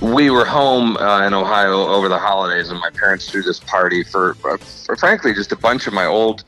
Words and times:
we 0.00 0.30
were 0.30 0.44
home 0.44 0.96
uh, 0.96 1.26
in 1.26 1.34
Ohio 1.34 1.86
over 1.86 2.08
the 2.08 2.18
holidays, 2.18 2.70
and 2.70 2.80
my 2.80 2.90
parents 2.90 3.30
threw 3.30 3.42
this 3.42 3.60
party 3.60 4.02
for, 4.02 4.36
uh, 4.44 4.56
for 4.56 4.96
frankly, 4.96 5.34
just 5.34 5.52
a 5.52 5.56
bunch 5.56 5.86
of 5.86 5.92
my 5.92 6.06
old 6.06 6.44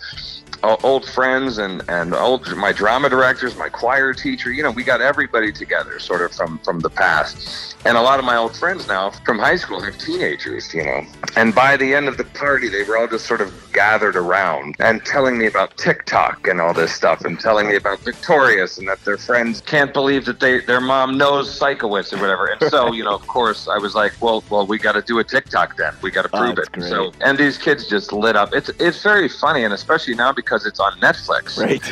old 0.63 1.05
friends 1.09 1.59
and 1.59 1.83
and 1.89 2.15
old 2.15 2.55
my 2.57 2.73
drama 2.73 3.09
directors, 3.09 3.57
my 3.57 3.69
choir 3.69 4.15
teacher. 4.15 4.53
You 4.53 4.63
know, 4.63 4.71
we 4.71 4.85
got 4.85 5.01
everybody 5.01 5.53
together, 5.53 5.99
sort 5.99 6.23
of 6.23 6.33
from 6.33 6.59
from 6.61 6.81
the 6.81 6.91
past. 6.91 7.77
And 7.85 7.97
a 7.97 8.01
lot 8.03 8.19
of 8.21 8.25
my 8.25 8.37
old 8.37 8.57
friends 8.57 8.87
now 8.87 9.11
from 9.27 9.39
high 9.41 9.57
school 9.57 9.81
have 9.81 9.99
teenagers. 9.99 10.73
You 10.73 10.85
know, 10.85 11.03
and 11.37 11.55
by 11.55 11.77
the 11.77 11.95
end 11.95 12.09
of 12.09 12.17
the 12.17 12.25
party, 12.25 12.69
they 12.69 12.85
were 12.85 12.97
all 12.99 13.09
just 13.09 13.27
sort 13.27 13.41
of 13.41 13.53
gathered 13.73 14.17
around 14.17 14.77
and 14.79 15.05
telling 15.05 15.39
me 15.39 15.47
about 15.47 15.77
TikTok 15.79 16.47
and 16.47 16.61
all 16.61 16.75
this 16.75 16.93
stuff, 16.95 17.25
and 17.25 17.41
telling 17.41 17.69
me 17.69 17.77
about 17.77 18.01
Victorious 18.01 18.79
and 18.79 18.87
that 18.89 19.03
their 19.05 19.17
friends 19.19 19.61
can't 19.63 19.93
believe 19.93 20.27
that 20.27 20.41
they 20.41 20.61
their 20.61 20.81
mom 20.81 21.17
knows 21.19 21.49
Sikowitz 21.59 22.13
or 22.13 22.21
whatever. 22.21 22.47
And 22.47 22.71
so, 22.71 22.93
you 22.93 23.03
know, 23.03 23.15
of 23.15 23.27
course, 23.27 23.67
I 23.69 23.79
was 23.79 23.95
like, 23.95 24.13
well, 24.21 24.45
well, 24.51 24.67
we 24.67 24.79
got 24.79 24.93
to 24.93 25.03
do 25.03 25.19
a 25.19 25.25
TikTok 25.25 25.77
then. 25.77 25.95
We 26.03 26.11
got 26.11 26.23
to 26.23 26.31
Oh, 26.35 26.39
prove 26.39 26.57
that's 26.57 26.69
it. 26.69 26.73
great. 26.73 26.89
So, 26.89 27.13
and 27.21 27.37
these 27.37 27.59
kids 27.59 27.87
just 27.89 28.13
lit 28.13 28.37
up. 28.37 28.55
It's 28.55 28.71
it's 28.79 29.03
very 29.03 29.29
funny, 29.29 29.65
and 29.65 29.75
especially 29.75 30.15
now 30.15 30.33
because 30.33 30.42
it's 30.51 30.81
on 30.81 30.93
Netflix. 31.01 31.59
Right. 31.59 31.83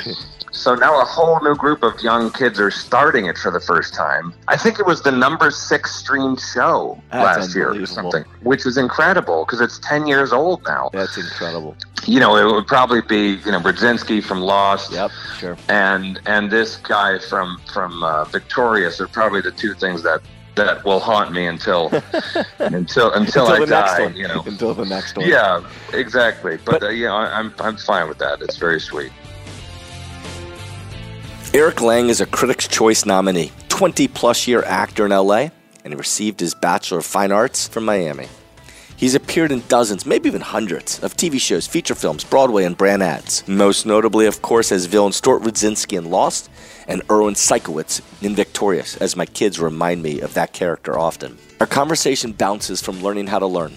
So 0.53 0.75
now 0.75 1.01
a 1.01 1.05
whole 1.05 1.41
new 1.43 1.55
group 1.55 1.83
of 1.83 2.01
young 2.03 2.31
kids 2.33 2.59
are 2.59 2.71
starting 2.71 3.27
it 3.27 3.39
for 3.39 3.51
the 3.51 3.61
first 3.61 3.95
time. 3.95 4.35
I 4.49 4.57
think 4.57 4.79
it 4.79 4.87
was 4.87 5.03
the 5.03 5.13
number 5.13 5.51
six 5.51 5.95
streamed 5.95 6.41
show 6.41 7.01
That's 7.13 7.39
last 7.39 7.55
year 7.55 7.71
or 7.71 7.87
something, 7.87 8.25
which 8.43 8.67
is 8.67 8.77
incredible 8.77 9.45
because 9.45 9.61
it's 9.61 9.79
10 9.79 10.07
years 10.07 10.33
old 10.33 10.65
now. 10.67 10.91
That's 10.93 11.17
incredible. 11.17 11.77
You 12.07 12.19
know, 12.19 12.37
it 12.37 12.53
would 12.53 12.67
probably 12.67 13.01
be, 13.03 13.41
you 13.45 13.53
know, 13.53 13.61
Radzinsky 13.61 14.23
from 14.23 14.41
Lost 14.41 14.93
Yep. 14.93 15.11
Sure. 15.39 15.57
and 15.69 16.21
and 16.27 16.51
this 16.51 16.77
guy 16.77 17.19
from 17.19 17.61
from 17.73 18.03
uh, 18.03 18.25
Victorious 18.25 19.01
are 19.01 19.09
probably 19.09 19.41
the 19.41 19.53
two 19.53 19.75
things 19.75 20.03
that 20.03 20.21
that 20.57 20.85
will 20.85 21.01
haunt 21.01 21.33
me 21.33 21.47
until 21.55 21.89
until 22.59 23.13
until, 23.13 23.47
I 23.47 23.61
the 23.61 23.67
next 23.67 23.97
die, 23.97 24.07
you 24.09 24.29
know. 24.29 24.43
Until 24.47 24.75
the 24.75 24.85
next 24.85 25.17
one. 25.17 25.27
Yeah, 25.29 25.63
exactly. 25.93 26.57
But, 26.65 26.81
But- 26.81 26.83
uh, 26.85 26.89
yeah, 26.91 27.13
I- 27.13 27.39
I'm 27.39 27.53
I'm 27.61 27.77
fine 27.77 28.09
with 28.09 28.19
that. 28.19 28.41
It's 28.43 28.57
very 28.57 28.81
sweet. 28.81 29.13
Eric 31.53 31.81
Lange 31.81 32.09
is 32.11 32.21
a 32.21 32.27
Critics' 32.27 32.69
Choice 32.69 33.05
nominee, 33.05 33.51
20 33.69 34.07
plus 34.09 34.47
year 34.47 34.63
actor 34.65 35.05
in 35.07 35.11
LA, 35.11 35.49
and 35.85 35.93
he 35.93 35.95
received 35.97 36.39
his 36.39 36.55
Bachelor 36.55 36.99
of 36.99 37.07
Fine 37.07 37.33
Arts 37.33 37.67
from 37.67 37.85
Miami. 37.85 38.29
He's 38.97 39.15
appeared 39.17 39.51
in 39.51 39.63
dozens, 39.67 40.05
maybe 40.07 40.29
even 40.29 40.43
hundreds, 40.43 41.03
of 41.03 41.17
TV 41.17 41.41
shows, 41.41 41.67
feature 41.67 41.95
films, 41.95 42.23
Broadway, 42.23 42.65
and 42.65 42.77
brand 42.77 43.03
ads. 43.03 43.49
Most 43.49 43.85
notably, 43.87 44.27
of 44.27 44.43
course, 44.43 44.71
as 44.71 44.85
villain 44.87 45.13
Stuart 45.13 45.43
Radzinsky 45.43 45.97
in 45.99 46.11
Lost 46.11 46.51
and 46.91 47.03
Erwin 47.09 47.35
Sikowitz 47.35 48.03
in 48.21 48.35
Victorious, 48.35 48.97
as 48.97 49.17
my 49.17 49.25
kids 49.25 49.61
remind 49.61 50.03
me 50.03 50.21
of 50.21 50.35
that 50.35 50.53
character 50.53 50.99
often. 50.99 51.39
Our 51.61 51.67
conversation 51.67 52.33
bounces 52.33 52.83
from 52.83 53.01
learning 53.01 53.29
how 53.29 53.39
to 53.39 53.47
learn 53.47 53.75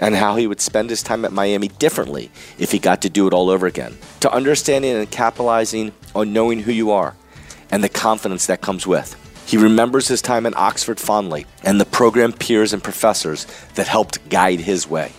and 0.00 0.14
how 0.14 0.36
he 0.36 0.46
would 0.46 0.60
spend 0.60 0.90
his 0.90 1.02
time 1.02 1.24
at 1.24 1.32
Miami 1.32 1.68
differently 1.68 2.30
if 2.58 2.72
he 2.72 2.78
got 2.78 3.00
to 3.02 3.08
do 3.08 3.26
it 3.28 3.32
all 3.32 3.48
over 3.48 3.66
again, 3.66 3.96
to 4.20 4.30
understanding 4.30 4.94
and 4.96 5.10
capitalizing 5.10 5.92
on 6.14 6.32
knowing 6.32 6.60
who 6.60 6.72
you 6.72 6.90
are 6.90 7.14
and 7.70 7.82
the 7.82 7.88
confidence 7.88 8.46
that 8.46 8.60
comes 8.60 8.86
with. 8.86 9.14
He 9.46 9.56
remembers 9.56 10.08
his 10.08 10.20
time 10.20 10.44
at 10.44 10.56
Oxford 10.56 10.98
fondly 10.98 11.46
and 11.62 11.80
the 11.80 11.86
program 11.86 12.32
peers 12.32 12.72
and 12.72 12.82
professors 12.82 13.46
that 13.76 13.86
helped 13.86 14.28
guide 14.28 14.58
his 14.58 14.88
way. 14.88 15.12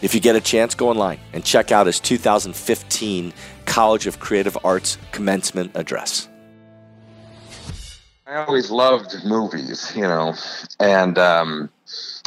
If 0.00 0.14
you 0.14 0.20
get 0.20 0.36
a 0.36 0.40
chance, 0.40 0.74
go 0.74 0.90
online 0.90 1.18
and 1.32 1.44
check 1.44 1.72
out 1.72 1.86
his 1.86 1.98
2015 1.98 3.32
College 3.64 4.06
of 4.06 4.20
Creative 4.20 4.56
Arts 4.64 4.96
commencement 5.10 5.72
address. 5.74 6.28
I 8.26 8.36
always 8.36 8.70
loved 8.70 9.22
movies, 9.24 9.92
you 9.94 10.02
know, 10.02 10.34
and 10.80 11.18
um, 11.18 11.68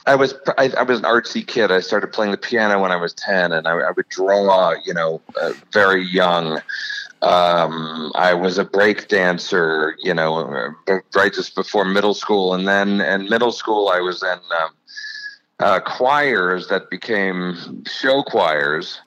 I 0.06 0.16
was 0.16 0.36
I, 0.58 0.72
I 0.78 0.84
was 0.84 1.00
an 1.00 1.06
artsy 1.06 1.46
kid. 1.46 1.72
I 1.72 1.80
started 1.80 2.14
playing 2.14 2.32
the 2.32 2.38
piano 2.38 2.80
when 2.80 2.92
I 2.92 2.98
was 2.98 3.14
ten, 3.14 3.52
and 3.52 3.68
I, 3.68 3.72
I 3.72 3.92
would 3.92 4.08
draw, 4.10 4.76
you 4.86 4.94
know, 4.94 5.22
uh, 5.42 5.54
very 5.72 6.04
young. 6.04 6.62
Um, 7.24 8.12
I 8.14 8.36
was 8.36 8.60
a 8.60 8.64
break 8.64 9.08
dancer, 9.08 9.96
you 10.04 10.14
know, 10.14 10.76
uh, 10.88 11.00
right 11.16 11.34
just 11.34 11.56
before 11.56 11.84
middle 11.84 12.14
school, 12.14 12.54
and 12.54 12.68
then 12.68 13.02
in 13.02 13.28
middle 13.28 13.52
school 13.52 13.90
I 13.90 14.00
was 14.00 14.22
in 14.22 14.30
um, 14.30 14.70
uh, 15.60 15.80
choirs 15.80 16.68
that 16.68 16.92
became 16.92 17.84
show 17.86 18.22
choirs. 18.22 19.02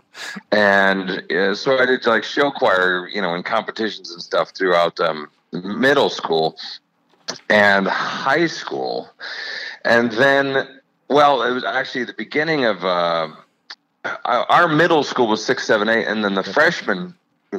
And 0.51 1.23
uh, 1.31 1.55
so 1.55 1.79
I 1.79 1.87
did 1.87 2.05
like 2.05 2.25
show 2.25 2.51
choir, 2.51 3.07
you 3.07 3.23
know, 3.23 3.35
in 3.37 3.45
competitions 3.45 4.11
and 4.11 4.21
stuff 4.21 4.51
throughout 4.57 4.99
um, 4.99 5.29
middle 5.53 6.11
school 6.11 6.59
and 7.49 7.87
high 7.87 8.47
school. 8.47 9.11
And 9.85 10.13
then, 10.13 10.81
well, 11.09 11.43
it 11.43 11.53
was 11.53 11.65
actually 11.65 12.05
the 12.05 12.15
beginning 12.15 12.65
of 12.65 12.85
uh, 12.85 13.29
our 14.25 14.69
middle 14.69 15.03
school 15.03 15.27
was 15.27 15.45
six, 15.45 15.67
seven, 15.67 15.89
eight, 15.89 16.07
and 16.07 16.25
then 16.25 16.35
the 16.35 16.45
freshman 16.45 17.15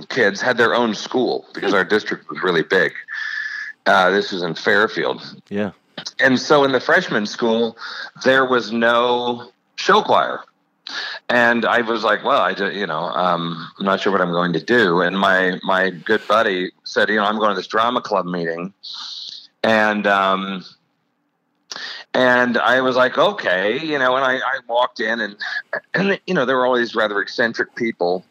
kids 0.10 0.42
had 0.42 0.58
their 0.58 0.74
own 0.74 0.96
school 0.96 1.46
because 1.54 1.74
our 1.74 1.84
district 1.84 2.30
was 2.30 2.42
really 2.42 2.64
big. 2.64 2.94
Uh, 3.86 4.10
this 4.10 4.32
was 4.32 4.42
in 4.42 4.56
Fairfield. 4.56 5.42
Yeah. 5.50 5.72
And 6.20 6.40
so 6.40 6.64
in 6.64 6.72
the 6.72 6.80
freshman 6.80 7.26
school, 7.26 7.78
there 8.24 8.46
was 8.46 8.72
no 8.72 9.52
show 9.76 10.02
choir. 10.02 10.42
And 11.30 11.66
I 11.66 11.82
was 11.82 12.04
like, 12.04 12.24
well, 12.24 12.42
I, 12.42 12.52
you 12.70 12.88
know, 12.88 13.04
um, 13.04 13.72
I'm 13.80 13.86
not 13.86 14.02
sure 14.02 14.12
what 14.12 14.22
I'm 14.22 14.32
going 14.32 14.54
to 14.54 14.64
do. 14.64 15.02
And 15.02 15.18
my, 15.18 15.60
my 15.64 15.90
good 15.90 16.22
buddy 16.28 16.72
said, 16.84 17.10
you 17.10 17.16
know, 17.16 17.24
I'm 17.24 17.38
going 17.38 17.50
to 17.50 17.56
this 17.56 17.68
drama 17.68 18.02
club 18.02 18.26
meeting. 18.26 18.74
And, 19.64 20.08
um, 20.08 20.64
and 22.14 22.58
I 22.58 22.82
was 22.82 22.96
like, 22.96 23.18
okay, 23.18 23.80
you 23.80 23.98
know, 23.98 24.16
and 24.16 24.26
I, 24.26 24.38
I 24.38 24.60
walked 24.68 25.00
in 25.00 25.20
and, 25.20 25.36
and, 25.94 26.20
you 26.28 26.34
know, 26.34 26.46
there 26.46 26.58
were 26.58 26.66
all 26.66 26.76
these 26.76 26.96
rather 26.96 27.22
eccentric 27.22 27.76
people 27.76 28.26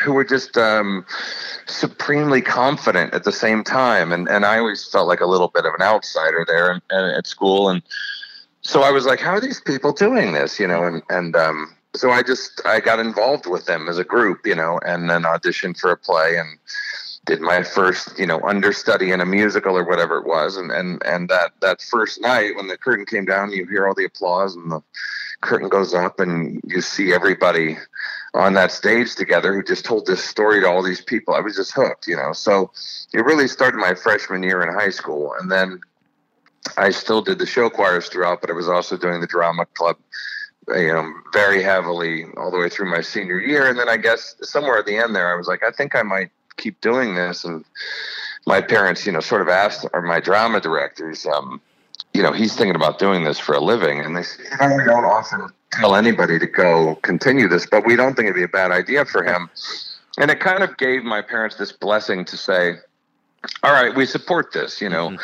who 0.00 0.12
were 0.12 0.24
just, 0.24 0.56
um, 0.56 1.04
supremely 1.66 2.40
confident 2.40 3.14
at 3.14 3.24
the 3.24 3.32
same 3.32 3.62
time. 3.62 4.12
And, 4.12 4.28
and 4.28 4.44
I 4.44 4.58
always 4.58 4.88
felt 4.88 5.06
like 5.06 5.20
a 5.20 5.26
little 5.26 5.48
bit 5.48 5.64
of 5.64 5.74
an 5.74 5.82
outsider 5.82 6.44
there 6.46 6.70
and, 6.70 6.82
and 6.90 7.16
at 7.16 7.26
school. 7.26 7.68
And 7.68 7.82
so 8.62 8.82
I 8.82 8.90
was 8.90 9.06
like, 9.06 9.20
how 9.20 9.32
are 9.32 9.40
these 9.40 9.60
people 9.60 9.92
doing 9.92 10.32
this? 10.32 10.58
You 10.58 10.66
know, 10.66 10.84
and, 10.84 11.02
and, 11.08 11.36
um, 11.36 11.74
so 11.94 12.10
I 12.10 12.22
just, 12.22 12.62
I 12.64 12.80
got 12.80 13.00
involved 13.00 13.46
with 13.46 13.66
them 13.66 13.86
as 13.88 13.98
a 13.98 14.04
group, 14.04 14.46
you 14.46 14.54
know, 14.54 14.80
and 14.84 15.10
then 15.10 15.22
auditioned 15.22 15.78
for 15.78 15.90
a 15.90 15.96
play 15.96 16.36
and 16.38 16.58
did 17.24 17.40
my 17.40 17.62
first, 17.62 18.18
you 18.18 18.26
know, 18.26 18.40
understudy 18.40 19.12
in 19.12 19.20
a 19.20 19.26
musical 19.26 19.76
or 19.76 19.84
whatever 19.84 20.18
it 20.18 20.26
was. 20.26 20.56
And, 20.56 20.72
and, 20.72 21.02
and 21.04 21.28
that, 21.28 21.52
that 21.60 21.80
first 21.80 22.20
night 22.20 22.56
when 22.56 22.66
the 22.66 22.76
curtain 22.76 23.06
came 23.06 23.24
down, 23.24 23.52
you 23.52 23.66
hear 23.66 23.86
all 23.86 23.94
the 23.94 24.06
applause 24.06 24.56
and 24.56 24.72
the 24.72 24.82
curtain 25.40 25.68
goes 25.68 25.94
up 25.94 26.18
and 26.18 26.60
you 26.66 26.80
see 26.80 27.12
everybody 27.12 27.76
on 28.34 28.54
that 28.54 28.72
stage 28.72 29.14
together 29.14 29.54
who 29.54 29.62
just 29.62 29.84
told 29.84 30.06
this 30.06 30.24
story 30.24 30.60
to 30.60 30.68
all 30.68 30.82
these 30.82 31.00
people. 31.00 31.34
I 31.34 31.40
was 31.40 31.54
just 31.54 31.72
hooked, 31.72 32.08
you 32.08 32.16
know. 32.16 32.32
So 32.32 32.72
it 33.12 33.24
really 33.24 33.46
started 33.46 33.78
my 33.78 33.94
freshman 33.94 34.42
year 34.42 34.62
in 34.62 34.72
high 34.74 34.90
school. 34.90 35.34
And 35.38 35.50
then 35.50 35.80
I 36.76 36.90
still 36.90 37.22
did 37.22 37.38
the 37.38 37.46
show 37.46 37.70
choirs 37.70 38.08
throughout, 38.08 38.40
but 38.40 38.50
I 38.50 38.54
was 38.54 38.68
also 38.68 38.96
doing 38.96 39.20
the 39.20 39.26
drama 39.26 39.66
club, 39.66 39.96
uh, 40.68 40.76
you 40.76 40.92
know, 40.92 41.12
very 41.32 41.62
heavily 41.62 42.24
all 42.36 42.50
the 42.50 42.58
way 42.58 42.68
through 42.68 42.90
my 42.90 43.00
senior 43.00 43.38
year. 43.38 43.68
And 43.68 43.78
then 43.78 43.88
I 43.88 43.96
guess 43.96 44.34
somewhere 44.42 44.78
at 44.78 44.86
the 44.86 44.96
end 44.96 45.14
there, 45.14 45.32
I 45.32 45.36
was 45.36 45.46
like, 45.46 45.62
I 45.62 45.70
think 45.70 45.94
I 45.94 46.02
might 46.02 46.30
keep 46.62 46.80
doing 46.80 47.14
this. 47.14 47.44
And 47.44 47.64
my 48.46 48.60
parents, 48.60 49.06
you 49.06 49.12
know, 49.12 49.20
sort 49.20 49.42
of 49.42 49.48
asked, 49.48 49.86
or 49.92 50.02
my 50.02 50.20
drama 50.20 50.60
directors, 50.60 51.26
um, 51.26 51.60
you 52.14 52.22
know, 52.22 52.32
he's 52.32 52.54
thinking 52.54 52.76
about 52.76 52.98
doing 52.98 53.24
this 53.24 53.38
for 53.38 53.54
a 53.54 53.60
living. 53.60 54.00
And 54.00 54.16
they 54.16 54.22
said, 54.22 54.46
you 54.50 54.68
know, 54.68 54.76
we 54.76 54.84
don't 54.84 55.04
often 55.04 55.48
tell 55.72 55.94
anybody 55.94 56.38
to 56.38 56.46
go 56.46 56.96
continue 57.02 57.48
this, 57.48 57.66
but 57.66 57.86
we 57.86 57.96
don't 57.96 58.14
think 58.14 58.26
it'd 58.26 58.36
be 58.36 58.42
a 58.42 58.48
bad 58.48 58.70
idea 58.70 59.04
for 59.04 59.24
him. 59.24 59.48
And 60.18 60.30
it 60.30 60.40
kind 60.40 60.62
of 60.62 60.76
gave 60.76 61.04
my 61.04 61.22
parents 61.22 61.56
this 61.56 61.72
blessing 61.72 62.24
to 62.26 62.36
say, 62.36 62.74
all 63.62 63.72
right, 63.72 63.94
we 63.94 64.06
support 64.06 64.52
this, 64.52 64.80
you 64.80 64.88
know. 64.88 65.16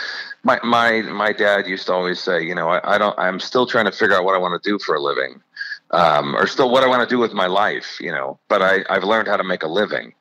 My 0.43 0.59
my 0.65 1.03
my 1.03 1.33
dad 1.33 1.67
used 1.67 1.87
to 1.87 1.93
always 1.93 2.19
say, 2.21 2.43
you 2.43 2.55
know, 2.55 2.69
I, 2.69 2.95
I 2.95 2.99
don't 2.99 3.17
I'm 3.19 3.39
still 3.39 3.67
trying 3.67 3.85
to 3.85 3.93
figure 3.93 4.17
out 4.17 4.25
what 4.25 4.35
I 4.35 4.39
want 4.39 4.61
to 4.61 4.71
do 4.71 4.79
for 4.79 4.95
a 4.95 5.01
living. 5.01 5.41
Um, 5.91 6.37
or 6.37 6.47
still 6.47 6.71
what 6.71 6.83
I 6.85 6.87
want 6.87 7.09
to 7.09 7.15
do 7.15 7.19
with 7.19 7.33
my 7.33 7.47
life, 7.47 7.97
you 7.99 8.13
know. 8.13 8.39
But 8.49 8.61
I, 8.61 8.85
I've 8.91 9.05
learned 9.05 9.27
how 9.27 9.39
to 9.39 9.45
make 9.45 9.63
a 9.63 9.69
living. 9.69 10.13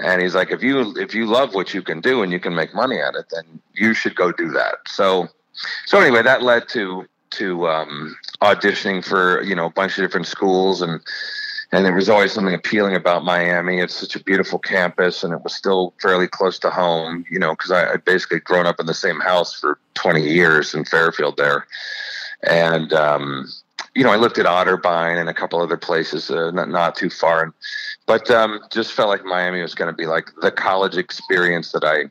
And 0.00 0.22
he's 0.22 0.34
like, 0.34 0.50
if 0.50 0.62
you 0.62 0.96
if 0.96 1.14
you 1.14 1.26
love 1.26 1.54
what 1.54 1.74
you 1.74 1.82
can 1.82 2.00
do 2.00 2.22
and 2.22 2.32
you 2.32 2.40
can 2.40 2.54
make 2.54 2.74
money 2.74 3.00
at 3.00 3.14
it, 3.14 3.26
then 3.32 3.60
you 3.74 3.94
should 3.94 4.14
go 4.14 4.30
do 4.32 4.50
that. 4.50 4.76
So 4.86 5.28
so 5.86 6.00
anyway, 6.00 6.22
that 6.22 6.42
led 6.42 6.68
to 6.70 7.06
to 7.30 7.68
um, 7.68 8.16
auditioning 8.40 9.04
for 9.04 9.42
you 9.42 9.54
know 9.54 9.66
a 9.66 9.70
bunch 9.70 9.98
of 9.98 10.04
different 10.04 10.26
schools 10.26 10.82
and 10.82 11.00
and 11.70 11.84
there 11.84 11.92
was 11.92 12.08
always 12.08 12.32
something 12.32 12.54
appealing 12.54 12.94
about 12.94 13.24
Miami. 13.24 13.80
It's 13.80 13.94
such 13.94 14.16
a 14.16 14.24
beautiful 14.24 14.58
campus, 14.58 15.22
and 15.22 15.34
it 15.34 15.42
was 15.44 15.54
still 15.54 15.92
fairly 16.00 16.26
close 16.26 16.58
to 16.60 16.70
home. 16.70 17.26
You 17.30 17.38
know, 17.38 17.52
because 17.52 17.70
I 17.70 17.92
I'd 17.92 18.04
basically 18.04 18.40
grown 18.40 18.66
up 18.66 18.80
in 18.80 18.86
the 18.86 18.94
same 18.94 19.20
house 19.20 19.58
for 19.58 19.78
20 19.94 20.22
years 20.22 20.74
in 20.74 20.84
Fairfield 20.84 21.36
there, 21.36 21.66
and 22.42 22.92
um, 22.94 23.46
you 23.94 24.02
know 24.02 24.10
I 24.10 24.16
looked 24.16 24.38
at 24.38 24.46
Otterbein 24.46 25.20
and 25.20 25.28
a 25.28 25.34
couple 25.34 25.60
other 25.60 25.76
places 25.76 26.30
uh, 26.30 26.50
not 26.52 26.70
not 26.70 26.96
too 26.96 27.10
far, 27.10 27.52
but 28.08 28.30
um, 28.30 28.58
just 28.70 28.92
felt 28.92 29.10
like 29.10 29.24
Miami 29.24 29.60
was 29.60 29.74
going 29.74 29.90
to 29.90 29.96
be 29.96 30.06
like 30.06 30.30
the 30.40 30.50
college 30.50 30.96
experience 30.96 31.70
that 31.72 31.84
I 31.84 32.10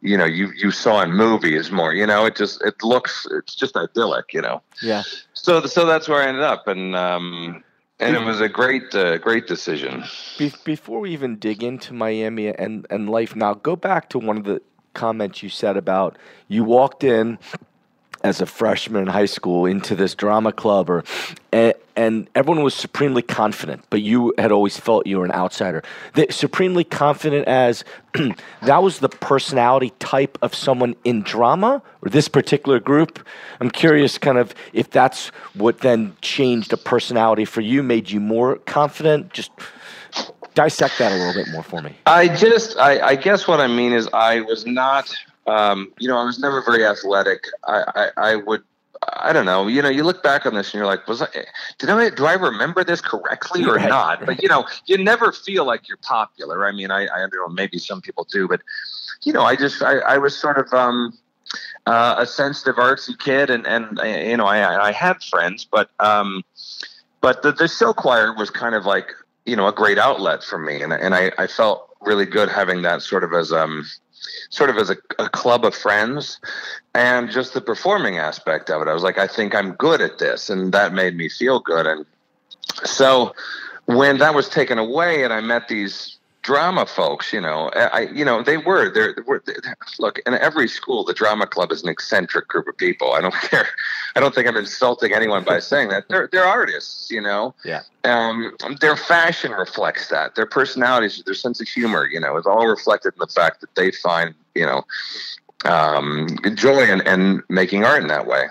you 0.00 0.16
know 0.16 0.26
you 0.26 0.52
you 0.52 0.70
saw 0.70 1.02
in 1.02 1.12
movies 1.12 1.72
more 1.72 1.92
you 1.92 2.06
know? 2.06 2.26
It 2.26 2.36
just 2.36 2.62
it 2.62 2.84
looks 2.84 3.26
it's 3.32 3.56
just 3.56 3.76
idyllic 3.76 4.32
you 4.32 4.42
know? 4.42 4.62
Yeah. 4.82 5.02
So 5.32 5.64
so 5.66 5.86
that's 5.86 6.08
where 6.08 6.22
i 6.22 6.28
ended 6.28 6.44
up 6.44 6.68
and 6.68 6.94
um 6.94 7.64
and 7.98 8.14
it 8.14 8.24
was 8.24 8.40
a 8.40 8.48
great 8.48 8.94
uh, 8.94 9.18
great 9.18 9.46
decision. 9.46 10.04
Be- 10.36 10.52
before 10.64 11.00
we 11.00 11.10
even 11.12 11.38
dig 11.38 11.62
into 11.64 11.94
miami 11.94 12.48
and 12.48 12.86
and 12.90 13.08
life 13.08 13.34
now 13.34 13.54
go 13.54 13.74
back 13.74 14.10
to 14.10 14.18
one 14.18 14.36
of 14.36 14.44
the 14.44 14.60
comments 14.92 15.42
you 15.42 15.48
said 15.48 15.76
about 15.76 16.18
you 16.48 16.62
walked 16.62 17.02
in 17.02 17.38
as 18.22 18.40
a 18.40 18.46
freshman 18.46 19.02
in 19.02 19.08
high 19.08 19.26
school 19.26 19.66
into 19.66 19.94
this 19.94 20.14
drama 20.14 20.52
club 20.52 20.88
or 20.88 21.04
and, 21.52 21.74
and 21.96 22.28
everyone 22.34 22.62
was 22.62 22.74
supremely 22.74 23.22
confident 23.22 23.84
but 23.90 24.00
you 24.00 24.32
had 24.38 24.52
always 24.52 24.76
felt 24.76 25.06
you 25.06 25.18
were 25.18 25.24
an 25.24 25.32
outsider. 25.32 25.82
The, 26.14 26.26
supremely 26.30 26.84
confident 26.84 27.46
as 27.46 27.84
that 28.62 28.82
was 28.82 29.00
the 29.00 29.08
personality 29.08 29.92
type 29.98 30.38
of 30.42 30.54
someone 30.54 30.94
in 31.04 31.22
drama 31.22 31.82
or 32.02 32.08
this 32.08 32.28
particular 32.28 32.80
group. 32.80 33.24
I'm 33.60 33.70
curious 33.70 34.18
kind 34.18 34.38
of 34.38 34.54
if 34.72 34.90
that's 34.90 35.28
what 35.54 35.78
then 35.78 36.16
changed 36.22 36.72
a 36.72 36.76
personality 36.76 37.44
for 37.44 37.60
you 37.60 37.82
made 37.82 38.10
you 38.10 38.20
more 38.20 38.56
confident. 38.56 39.32
Just 39.32 39.50
dissect 40.54 40.98
that 40.98 41.12
a 41.12 41.16
little 41.16 41.32
bit 41.32 41.50
more 41.52 41.62
for 41.62 41.80
me. 41.82 41.96
I 42.06 42.28
just 42.28 42.76
i, 42.78 43.00
I 43.00 43.16
guess 43.16 43.48
what 43.48 43.60
i 43.60 43.66
mean 43.66 43.92
is 43.92 44.08
i 44.12 44.40
was 44.40 44.66
not 44.66 45.12
um, 45.46 45.92
you 45.98 46.08
know, 46.08 46.18
I 46.18 46.24
was 46.24 46.38
never 46.38 46.62
very 46.62 46.84
athletic. 46.84 47.44
I, 47.64 47.84
I, 47.94 48.30
I, 48.30 48.36
would, 48.36 48.62
I 49.14 49.32
don't 49.32 49.46
know. 49.46 49.66
You 49.66 49.82
know, 49.82 49.88
you 49.88 50.04
look 50.04 50.22
back 50.22 50.46
on 50.46 50.54
this 50.54 50.68
and 50.68 50.74
you're 50.74 50.86
like, 50.86 51.06
was 51.08 51.22
I, 51.22 51.28
did 51.78 51.90
I, 51.90 52.10
do 52.10 52.26
I 52.26 52.34
remember 52.34 52.84
this 52.84 53.00
correctly 53.00 53.64
or 53.64 53.74
right. 53.74 53.88
not? 53.88 54.24
But 54.24 54.42
you 54.42 54.48
know, 54.48 54.66
you 54.86 54.98
never 54.98 55.32
feel 55.32 55.64
like 55.64 55.88
you're 55.88 55.98
popular. 55.98 56.66
I 56.66 56.72
mean, 56.72 56.90
I, 56.90 57.04
I 57.04 57.18
don't 57.18 57.34
know, 57.34 57.48
maybe 57.48 57.78
some 57.78 58.00
people 58.00 58.24
do, 58.30 58.46
but 58.46 58.60
you 59.22 59.32
know, 59.32 59.42
I 59.42 59.56
just, 59.56 59.82
I, 59.82 59.98
I 59.98 60.18
was 60.18 60.36
sort 60.36 60.58
of, 60.58 60.72
um, 60.72 61.16
uh, 61.86 62.16
a 62.18 62.26
sensitive, 62.26 62.76
artsy 62.76 63.18
kid, 63.18 63.50
and 63.50 63.66
and 63.66 63.98
you 64.28 64.36
know, 64.36 64.46
I 64.46 64.88
I 64.88 64.92
had 64.92 65.22
friends, 65.22 65.66
but 65.70 65.90
um, 65.98 66.42
but 67.20 67.42
the 67.42 67.52
the 67.52 67.68
show 67.68 67.92
choir 67.92 68.34
was 68.34 68.50
kind 68.50 68.74
of 68.74 68.86
like 68.86 69.12
you 69.44 69.56
know 69.56 69.66
a 69.66 69.72
great 69.72 69.98
outlet 69.98 70.42
for 70.44 70.58
me, 70.58 70.82
and 70.82 70.92
and 70.92 71.14
I 71.14 71.32
I 71.38 71.46
felt 71.46 71.88
really 72.00 72.26
good 72.26 72.48
having 72.48 72.82
that 72.82 73.02
sort 73.02 73.24
of 73.24 73.32
as 73.32 73.52
um 73.52 73.84
sort 74.50 74.70
of 74.70 74.76
as 74.76 74.90
a, 74.90 74.96
a 75.18 75.28
club 75.28 75.64
of 75.64 75.74
friends 75.74 76.38
and 76.94 77.30
just 77.30 77.54
the 77.54 77.60
performing 77.60 78.18
aspect 78.18 78.70
of 78.70 78.82
it. 78.82 78.88
I 78.88 78.94
was 78.94 79.02
like, 79.02 79.18
I 79.18 79.26
think 79.26 79.54
I'm 79.54 79.72
good 79.72 80.00
at 80.00 80.18
this. 80.18 80.50
And 80.50 80.72
that 80.72 80.92
made 80.92 81.16
me 81.16 81.28
feel 81.28 81.60
good. 81.60 81.86
And 81.86 82.04
so 82.84 83.34
when 83.86 84.18
that 84.18 84.34
was 84.34 84.48
taken 84.48 84.78
away 84.78 85.24
and 85.24 85.32
I 85.32 85.40
met 85.40 85.68
these 85.68 86.18
drama 86.42 86.86
folks, 86.86 87.32
you 87.32 87.40
know, 87.40 87.70
I, 87.74 88.08
you 88.12 88.24
know, 88.24 88.42
they 88.42 88.56
were 88.56 88.92
there. 88.92 89.14
Were, 89.26 89.42
look, 89.98 90.18
in 90.26 90.34
every 90.34 90.68
school, 90.68 91.04
the 91.04 91.14
drama 91.14 91.46
club 91.46 91.70
is 91.72 91.82
an 91.82 91.88
eccentric 91.88 92.48
group 92.48 92.66
of 92.66 92.76
people. 92.76 93.12
I 93.12 93.20
don't 93.20 93.34
care. 93.42 93.68
I 94.16 94.20
don't 94.20 94.34
think 94.34 94.48
I'm 94.48 94.56
insulting 94.56 95.12
anyone 95.12 95.44
by 95.44 95.60
saying 95.60 95.88
that. 95.88 96.08
They're 96.08 96.28
they're 96.30 96.44
artists, 96.44 97.10
you 97.10 97.20
know. 97.20 97.54
Yeah. 97.64 97.82
Um, 98.04 98.56
their 98.80 98.96
fashion 98.96 99.52
reflects 99.52 100.08
that. 100.08 100.34
Their 100.34 100.46
personalities, 100.46 101.22
their 101.24 101.34
sense 101.34 101.60
of 101.60 101.68
humor, 101.68 102.06
you 102.06 102.18
know, 102.18 102.36
is 102.36 102.46
all 102.46 102.66
reflected 102.66 103.14
in 103.14 103.20
the 103.20 103.32
fact 103.32 103.60
that 103.60 103.74
they 103.76 103.92
find, 103.92 104.34
you 104.54 104.66
know, 104.66 104.82
um, 105.64 106.28
joy 106.54 106.82
in, 106.82 107.06
in 107.06 107.42
making 107.48 107.84
art 107.84 108.02
in 108.02 108.08
that 108.08 108.26
way. 108.26 108.46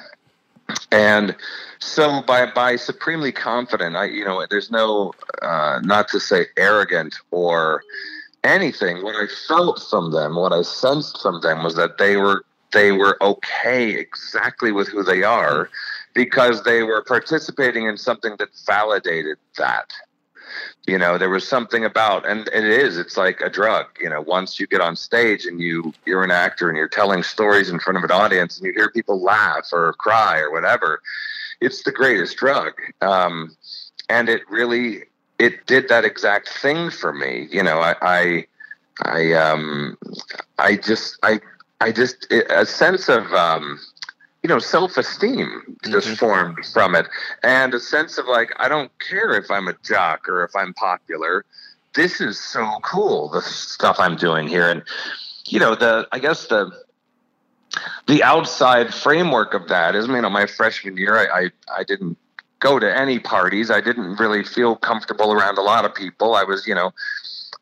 And 0.92 1.36
so 1.80 2.22
by 2.22 2.46
by 2.46 2.76
supremely 2.76 3.32
confident, 3.32 3.96
I 3.96 4.06
you 4.06 4.26
know 4.26 4.46
there's 4.50 4.72
no 4.72 5.14
uh, 5.42 5.80
not 5.84 6.08
to 6.10 6.20
say 6.20 6.48
arrogant 6.58 7.16
or 7.32 7.84
anything. 8.44 9.04
What 9.04 9.16
I 9.16 9.28
felt 9.48 9.82
from 9.90 10.12
them, 10.12 10.36
what 10.36 10.54
I 10.54 10.62
sensed 10.62 11.22
from 11.22 11.42
them 11.42 11.64
was 11.64 11.76
that 11.76 11.98
they 11.98 12.18
were 12.18 12.46
they 12.72 12.92
were 12.92 13.18
okay 13.22 13.92
exactly 13.92 14.72
with 14.72 14.88
who 14.88 15.04
they 15.04 15.24
are 15.24 15.70
because 16.14 16.64
they 16.64 16.84
were 16.84 17.04
participating 17.04 17.86
in 17.86 17.98
something 17.98 18.36
that 18.38 18.50
validated 18.66 19.38
that 19.58 19.94
you 20.88 20.98
know 20.98 21.18
there 21.18 21.30
was 21.30 21.48
something 21.48 21.86
about 21.86 22.28
and 22.28 22.48
it 22.50 22.64
is 22.64 22.98
it's 22.98 23.18
like 23.18 23.42
a 23.42 23.50
drug 23.50 23.86
you 24.00 24.10
know 24.10 24.22
once 24.22 24.60
you 24.60 24.68
get 24.68 24.82
on 24.82 24.96
stage 24.96 25.46
and 25.46 25.60
you 25.60 25.94
you're 26.06 26.24
an 26.24 26.32
actor 26.32 26.70
and 26.70 26.78
you're 26.78 26.88
telling 26.88 27.24
stories 27.24 27.70
in 27.70 27.80
front 27.80 27.98
of 27.98 28.04
an 28.04 28.12
audience 28.12 28.58
and 28.58 28.66
you 28.66 28.74
hear 28.74 28.90
people 28.90 29.22
laugh 29.22 29.68
or 29.72 29.94
cry 29.94 30.40
or 30.40 30.52
whatever 30.52 31.02
it's 31.62 31.84
the 31.84 31.92
greatest 31.92 32.38
drug. 32.38 32.74
Um, 33.02 33.56
and 34.10 34.28
it 34.28 34.42
really 34.50 35.04
it 35.40 35.66
did 35.66 35.88
that 35.88 36.06
exact 36.06 36.50
thing 36.50 36.90
for 36.92 37.14
me 37.14 37.48
you 37.50 37.64
know 37.64 37.80
i 37.80 37.96
i 38.02 38.46
i 39.06 39.34
um 39.34 39.98
i 40.60 40.76
just 40.76 41.18
i 41.24 41.40
i 41.80 41.92
just 41.92 42.32
a 42.32 42.66
sense 42.66 43.08
of 43.08 43.32
um 43.34 43.80
know, 44.52 44.60
self 44.60 44.98
esteem 44.98 45.78
just 45.90 46.08
mm-hmm. 46.08 46.16
formed 46.16 46.66
from 46.74 46.96
it. 46.96 47.08
And 47.44 47.74
a 47.74 47.80
sense 47.80 48.18
of 48.18 48.26
like, 48.28 48.52
I 48.58 48.68
don't 48.68 48.92
care 49.00 49.34
if 49.34 49.50
I'm 49.50 49.68
a 49.68 49.76
jock 49.84 50.28
or 50.30 50.44
if 50.44 50.56
I'm 50.56 50.74
popular. 50.74 51.46
This 51.94 52.22
is 52.22 52.40
so 52.40 52.80
cool, 52.84 53.30
the 53.30 53.42
stuff 53.42 53.98
I'm 54.00 54.16
doing 54.16 54.48
here. 54.48 54.70
And, 54.70 54.84
you 55.48 55.60
know, 55.60 55.76
the, 55.76 56.08
I 56.12 56.20
guess 56.20 56.48
the, 56.48 56.72
the 58.08 58.24
outside 58.24 58.94
framework 58.94 59.54
of 59.54 59.68
that 59.68 59.96
is, 59.96 60.08
you 60.08 60.22
know, 60.22 60.30
my 60.30 60.46
freshman 60.46 60.96
year, 60.98 61.18
I, 61.18 61.42
I, 61.44 61.50
I 61.80 61.84
didn't 61.84 62.18
go 62.60 62.80
to 62.80 62.98
any 62.98 63.20
parties. 63.20 63.70
I 63.70 63.82
didn't 63.82 64.18
really 64.18 64.44
feel 64.44 64.76
comfortable 64.78 65.34
around 65.34 65.58
a 65.58 65.62
lot 65.62 65.84
of 65.84 65.94
people. 65.94 66.36
I 66.36 66.44
was, 66.44 66.66
you 66.66 66.76
know, 66.76 66.94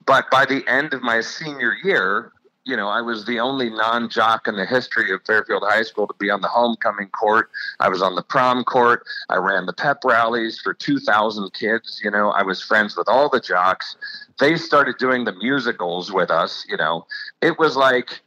but 0.06 0.30
by 0.30 0.46
the 0.46 0.68
end 0.68 0.94
of 0.94 1.02
my 1.02 1.22
senior 1.22 1.76
year, 1.84 2.32
you 2.66 2.76
know, 2.76 2.88
I 2.88 3.02
was 3.02 3.26
the 3.26 3.40
only 3.40 3.70
non 3.70 4.10
jock 4.10 4.48
in 4.48 4.56
the 4.56 4.66
history 4.66 5.12
of 5.12 5.22
Fairfield 5.26 5.64
High 5.66 5.84
School 5.84 6.08
to 6.08 6.14
be 6.20 6.30
on 6.30 6.42
the 6.42 6.48
homecoming 6.48 7.10
court. 7.10 7.50
I 7.80 7.90
was 7.90 8.02
on 8.02 8.16
the 8.16 8.22
prom 8.22 8.64
court. 8.64 9.04
I 9.30 9.38
ran 9.38 9.66
the 9.66 9.74
pep 9.74 10.04
rallies 10.04 10.60
for 10.62 10.74
2,000 10.74 11.52
kids. 11.54 12.00
You 12.04 12.12
know, 12.12 12.32
I 12.32 12.44
was 12.44 12.62
friends 12.62 12.96
with 12.96 13.08
all 13.08 13.30
the 13.30 13.40
jocks. 13.40 13.96
They 14.40 14.56
started 14.56 14.98
doing 14.98 15.26
the 15.26 15.34
musicals 15.34 16.12
with 16.12 16.30
us. 16.30 16.66
You 16.70 16.78
know, 16.78 17.06
it 17.42 17.58
was 17.58 17.76
like, 17.76 18.22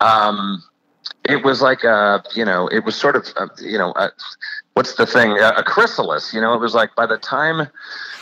um, 0.00 0.62
it 1.24 1.44
was 1.44 1.62
like 1.62 1.84
a, 1.84 2.22
you 2.34 2.44
know, 2.44 2.68
it 2.68 2.84
was 2.84 2.96
sort 2.96 3.16
of, 3.16 3.26
a, 3.36 3.48
you 3.62 3.78
know, 3.78 3.92
a, 3.96 4.10
what's 4.74 4.94
the 4.96 5.06
thing? 5.06 5.38
A, 5.38 5.54
a 5.56 5.62
chrysalis. 5.62 6.34
You 6.34 6.40
know, 6.40 6.54
it 6.54 6.60
was 6.60 6.74
like 6.74 6.94
by 6.96 7.06
the 7.06 7.18
time, 7.18 7.68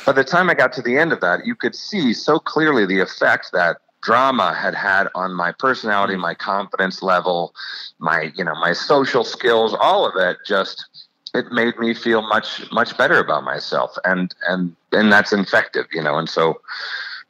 by 0.07 0.13
the 0.13 0.25
time 0.25 0.51
I 0.51 0.55
got 0.55 0.73
to 0.75 0.83
the 0.83 0.99
end 0.99 1.13
of 1.13 1.21
that, 1.21 1.47
you 1.47 1.55
could 1.55 1.75
see 1.75 2.13
so 2.13 2.39
clearly 2.39 2.87
the 2.87 3.01
effect 3.01 3.51
that 3.53 3.79
drama 4.05 4.55
had 4.55 4.75
had 4.75 5.09
on 5.15 5.33
my 5.35 5.53
personality, 5.53 6.17
my 6.17 6.35
confidence 6.35 7.03
level, 7.03 7.55
my 7.99 8.33
you 8.37 8.45
know 8.45 8.55
my 8.55 8.73
social 8.73 9.25
skills, 9.25 9.75
all 9.81 10.07
of 10.07 10.15
it 10.17 10.37
just 10.47 10.87
it 11.35 11.51
made 11.51 11.77
me 11.79 11.95
feel 11.95 12.23
much 12.23 12.71
much 12.71 12.97
better 12.97 13.19
about 13.19 13.45
myself. 13.45 13.97
And 14.05 14.35
and 14.49 14.77
and 14.93 15.13
that's 15.13 15.33
infective 15.33 15.87
you 15.93 16.03
know 16.03 16.19
and 16.19 16.29
so 16.29 16.61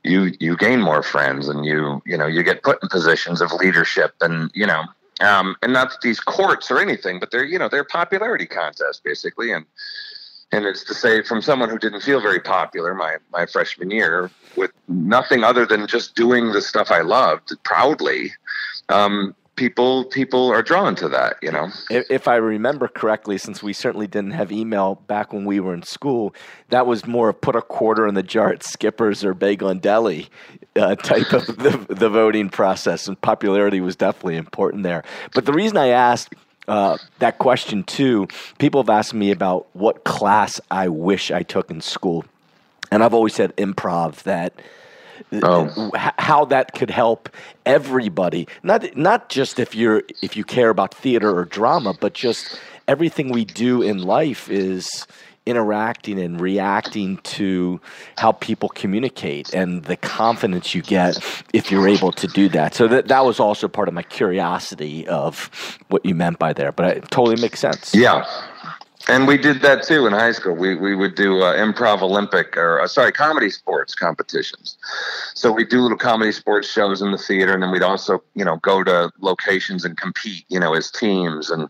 you 0.02 0.32
you 0.38 0.56
gain 0.56 0.80
more 0.80 1.02
friends 1.02 1.48
and 1.48 1.64
you 1.64 2.02
you 2.04 2.16
know 2.16 2.26
you 2.26 2.42
get 2.42 2.62
put 2.62 2.82
in 2.82 2.88
positions 2.88 3.40
of 3.40 3.52
leadership 3.52 4.12
and 4.20 4.50
you 4.54 4.66
know 4.66 4.84
um, 5.20 5.56
and 5.62 5.72
not 5.72 5.92
these 6.02 6.20
courts 6.20 6.70
or 6.70 6.78
anything 6.78 7.18
but 7.18 7.30
they're 7.30 7.44
you 7.44 7.58
know 7.58 7.68
they're 7.68 7.84
popularity 7.84 8.46
contests 8.46 9.00
basically. 9.02 9.52
And 9.52 9.64
and 10.52 10.66
it's 10.66 10.84
to 10.84 10.94
say 10.94 11.22
from 11.22 11.42
someone 11.42 11.68
who 11.68 11.78
didn't 11.78 12.02
feel 12.02 12.20
very 12.20 12.40
popular 12.40 12.94
my 12.94 13.16
my 13.32 13.46
freshman 13.46 13.90
year 13.90 14.30
with 14.56 14.72
nothing 14.88 15.44
other 15.44 15.66
than 15.66 15.86
just 15.86 16.14
doing 16.14 16.52
the 16.52 16.60
stuff 16.60 16.90
I 16.90 17.00
loved 17.00 17.52
proudly. 17.64 18.32
Um, 18.88 19.34
people 19.56 20.04
people 20.06 20.50
are 20.50 20.62
drawn 20.62 20.96
to 20.96 21.08
that 21.08 21.36
you 21.40 21.50
know 21.50 21.70
if, 21.88 22.04
if, 22.10 22.28
i 22.28 22.34
remember 22.34 22.88
correctly 22.88 23.38
since 23.38 23.62
we 23.62 23.72
certainly 23.72 24.06
didn't 24.06 24.32
have 24.32 24.50
email 24.50 24.96
back 25.06 25.32
when 25.32 25.44
we 25.44 25.60
were 25.60 25.72
in 25.72 25.82
school 25.82 26.34
that 26.70 26.86
was 26.86 27.06
more 27.06 27.32
put 27.32 27.54
a 27.54 27.62
quarter 27.62 28.06
in 28.08 28.14
the 28.14 28.22
jar 28.22 28.50
at 28.52 28.64
skippers 28.64 29.24
or 29.24 29.32
bagel 29.32 29.68
and 29.68 29.80
deli 29.80 30.28
uh, 30.76 30.96
type 30.96 31.32
of 31.32 31.46
the, 31.46 31.86
the 31.88 32.08
voting 32.08 32.48
process 32.48 33.06
and 33.06 33.20
popularity 33.20 33.80
was 33.80 33.94
definitely 33.94 34.36
important 34.36 34.82
there 34.82 35.04
but 35.34 35.46
the 35.46 35.52
reason 35.52 35.76
i 35.76 35.88
asked 35.88 36.34
uh, 36.66 36.96
that 37.18 37.38
question 37.38 37.84
too. 37.84 38.26
People 38.58 38.82
have 38.82 38.88
asked 38.88 39.14
me 39.14 39.30
about 39.30 39.66
what 39.74 40.04
class 40.04 40.60
I 40.70 40.88
wish 40.88 41.30
I 41.30 41.42
took 41.42 41.70
in 41.70 41.80
school, 41.80 42.24
and 42.94 43.02
I've 43.02 43.12
always 43.12 43.34
said 43.34 43.54
improv. 43.56 44.22
That 44.22 44.54
oh. 45.42 45.90
Uh, 45.92 46.10
how 46.18 46.44
that 46.46 46.74
could 46.74 46.90
help 46.90 47.28
everybody, 47.66 48.46
not 48.62 48.96
not 48.96 49.28
just 49.28 49.58
if 49.58 49.74
you're 49.74 50.02
if 50.22 50.36
you 50.36 50.44
care 50.44 50.70
about 50.70 50.94
theater 50.94 51.36
or 51.36 51.44
drama, 51.44 51.94
but 52.00 52.14
just 52.14 52.58
everything 52.86 53.30
we 53.32 53.44
do 53.44 53.82
in 53.82 54.02
life 54.02 54.48
is 54.48 55.06
interacting 55.46 56.18
and 56.18 56.40
reacting 56.40 57.18
to 57.18 57.78
how 58.16 58.32
people 58.32 58.70
communicate 58.70 59.52
and 59.52 59.84
the 59.84 59.96
confidence 59.96 60.74
you 60.74 60.80
get 60.80 61.18
if 61.52 61.70
you're 61.70 61.86
able 61.86 62.12
to 62.12 62.26
do 62.28 62.48
that. 62.48 62.74
So 62.74 62.88
that 62.88 63.08
that 63.08 63.24
was 63.26 63.40
also 63.40 63.68
part 63.68 63.88
of 63.88 63.94
my 63.94 64.02
curiosity 64.02 65.06
of 65.08 65.50
what 65.88 66.06
you 66.06 66.14
meant 66.14 66.38
by 66.38 66.52
there, 66.52 66.72
but 66.72 66.96
it 66.96 67.10
totally 67.10 67.40
makes 67.42 67.60
sense. 67.60 67.94
Yeah. 67.94 68.24
And 69.06 69.26
we 69.26 69.36
did 69.36 69.60
that 69.60 69.82
too 69.82 70.06
in 70.06 70.14
high 70.14 70.32
school. 70.32 70.54
We 70.54 70.76
we 70.76 70.94
would 70.96 71.14
do 71.14 71.42
uh, 71.42 71.54
improv 71.56 72.00
Olympic 72.00 72.56
or 72.56 72.80
uh, 72.80 72.88
sorry 72.88 73.12
comedy 73.12 73.50
sports 73.50 73.94
competitions. 73.94 74.78
So 75.34 75.52
we 75.52 75.64
do 75.64 75.82
little 75.82 75.98
comedy 75.98 76.32
sports 76.32 76.70
shows 76.70 77.02
in 77.02 77.12
the 77.12 77.18
theater, 77.18 77.52
and 77.52 77.62
then 77.62 77.70
we'd 77.70 77.82
also 77.82 78.22
you 78.34 78.44
know 78.44 78.56
go 78.56 78.82
to 78.82 79.12
locations 79.20 79.84
and 79.84 79.98
compete 79.98 80.46
you 80.48 80.58
know 80.58 80.74
as 80.74 80.90
teams, 80.90 81.50
and 81.50 81.68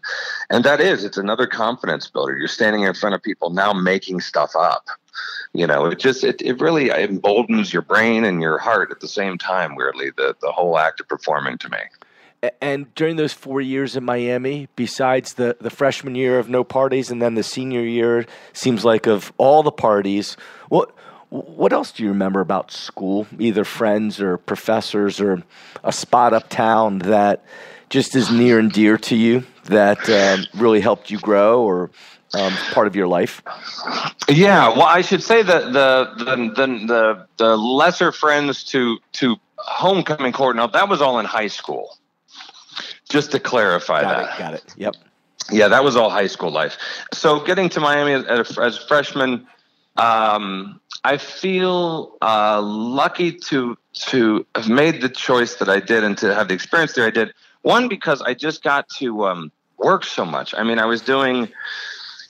and 0.51 0.65
that 0.65 0.81
is 0.81 1.03
it's 1.03 1.17
another 1.17 1.49
confidence 1.49 2.09
builder. 2.09 2.37
You're 2.37 2.47
standing 2.47 2.83
in 2.83 2.95
front 2.95 3.17
of 3.17 3.23
people 3.23 3.51
now 3.51 3.73
making 3.73 4.21
stuff 4.21 4.55
up. 4.55 4.87
You 5.53 5.67
know, 5.67 5.87
it 5.87 5.99
just 5.99 6.23
it, 6.23 6.41
it 6.41 6.61
really 6.61 6.91
emboldens 6.91 7.73
your 7.73 7.83
brain 7.83 8.25
and 8.25 8.41
your 8.41 8.59
heart 8.59 8.93
at 8.93 9.01
the 9.01 9.09
same 9.09 9.39
time. 9.39 9.75
Weirdly, 9.75 10.11
the 10.17 10.37
the 10.41 10.53
whole 10.53 10.79
act 10.79 11.01
of 11.01 11.09
performing 11.09 11.59
to 11.59 11.69
me 11.69 11.79
and 12.61 12.95
during 12.95 13.17
those 13.17 13.33
four 13.33 13.61
years 13.61 13.97
in 13.97 14.05
Miami, 14.05 14.69
besides 14.77 15.35
the, 15.35 15.57
the 15.61 15.71
freshman 15.71 16.15
year 16.15 16.39
of 16.39 16.49
no 16.49 16.65
parties 16.65 17.11
and 17.11 17.21
then 17.21 17.35
the 17.35 17.43
senior 17.43 17.83
year, 17.83 18.27
seems 18.53 18.85
like 18.85 19.07
of 19.07 19.33
all 19.37 19.63
the 19.63 19.73
parties, 19.73 20.37
what 20.69 20.91
what 21.31 21.73
else 21.73 21.91
do 21.91 22.05
you 22.05 22.11
remember 22.11 22.41
about 22.41 22.71
school, 22.71 23.27
either 23.41 23.65
friends 23.65 24.21
or 24.21 24.39
professors 24.39 25.21
or 25.21 25.43
a 25.83 25.91
spot 25.91 26.33
uptown 26.33 27.01
that 27.01 27.45
just 27.91 28.15
is 28.15 28.31
near 28.31 28.61
and 28.61 28.71
dear 28.71 28.97
to 28.99 29.17
you 29.17 29.43
that 29.65 30.09
um, 30.09 30.47
really 30.55 30.81
helped 30.81 31.11
you 31.11 31.19
grow 31.19 31.63
or 31.63 31.91
um, 32.35 32.53
part 32.73 32.87
of 32.87 32.95
your 32.95 33.09
life? 33.09 33.43
Yeah, 34.29 34.69
well, 34.69 34.83
I 34.83 35.01
should 35.01 35.23
say 35.23 35.43
that 35.43 35.73
the 35.73 36.13
the 36.19 36.37
the 36.55 36.87
the, 36.87 37.27
the 37.37 37.57
lesser 37.57 38.13
friends 38.13 38.65
to 38.65 38.99
to 39.15 39.37
homecoming 39.57 40.33
court. 40.33 40.57
Now 40.57 40.67
that 40.69 40.89
was 40.89 41.01
all 41.01 41.19
in 41.19 41.27
high 41.27 41.49
school. 41.49 41.97
Just 43.09 43.33
to 43.33 43.41
clarify 43.41 44.03
got 44.03 44.17
that. 44.17 44.35
It, 44.35 44.39
got 44.39 44.55
it. 44.55 44.75
Yep. 44.77 44.97
Yeah, 45.51 45.69
that 45.69 45.85
was 45.85 45.95
all 45.97 46.11
high 46.11 46.27
school 46.27 46.51
life. 46.51 46.79
So 47.13 47.41
getting 47.41 47.69
to 47.71 47.81
Miami 47.81 48.13
as, 48.13 48.57
as 48.59 48.79
a 48.79 48.87
freshman, 48.87 49.47
um, 49.97 50.81
I 51.05 51.19
feel 51.19 52.17
uh, 52.23 52.63
lucky 52.63 53.33
to 53.33 53.77
to 53.93 54.47
have 54.55 54.69
made 54.69 55.03
the 55.03 55.09
choice 55.09 55.57
that 55.57 55.69
I 55.69 55.81
did 55.81 56.03
and 56.03 56.17
to 56.19 56.35
have 56.35 56.49
the 56.49 56.55
experience 56.55 56.95
there 56.95 57.07
I 57.07 57.11
did. 57.11 57.33
One 57.63 57.89
because 57.89 58.21
I 58.23 58.35
just 58.35 58.63
got 58.63 58.89
to 59.01 59.25
um, 59.27 59.53
work 59.79 60.05
so 60.05 60.25
much. 60.25 60.55
I 60.57 60.65
mean, 60.65 60.79
I 60.79 60.85
was 60.87 61.01
doing, 61.01 61.49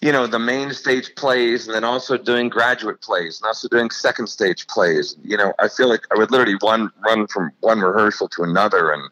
you 0.00 0.12
know, 0.12 0.26
the 0.26 0.38
main 0.38 0.72
stage 0.72 1.14
plays 1.14 1.66
and 1.66 1.74
then 1.74 1.84
also 1.84 2.18
doing 2.18 2.48
graduate 2.48 3.00
plays 3.00 3.40
and 3.40 3.46
also 3.46 3.68
doing 3.68 3.90
second 3.90 4.26
stage 4.26 4.66
plays. 4.66 5.16
You 5.22 5.36
know, 5.36 5.54
I 5.58 5.68
feel 5.68 5.88
like 5.88 6.02
I 6.12 6.18
would 6.18 6.30
literally 6.30 6.56
one 6.60 6.90
run 7.04 7.26
from 7.28 7.52
one 7.60 7.80
rehearsal 7.80 8.28
to 8.28 8.42
another 8.42 8.90
and 8.90 9.02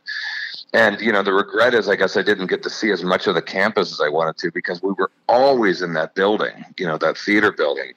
and 0.72 1.00
you 1.00 1.12
know 1.12 1.22
the 1.22 1.32
regret 1.32 1.74
is 1.74 1.88
i 1.88 1.96
guess 1.96 2.16
i 2.16 2.22
didn't 2.22 2.46
get 2.46 2.62
to 2.62 2.70
see 2.70 2.90
as 2.90 3.04
much 3.04 3.26
of 3.26 3.34
the 3.34 3.42
campus 3.42 3.92
as 3.92 4.00
i 4.00 4.08
wanted 4.08 4.36
to 4.36 4.50
because 4.50 4.82
we 4.82 4.92
were 4.92 5.10
always 5.28 5.82
in 5.82 5.94
that 5.94 6.14
building 6.14 6.64
you 6.78 6.86
know 6.86 6.98
that 6.98 7.16
theater 7.16 7.52
building 7.52 7.92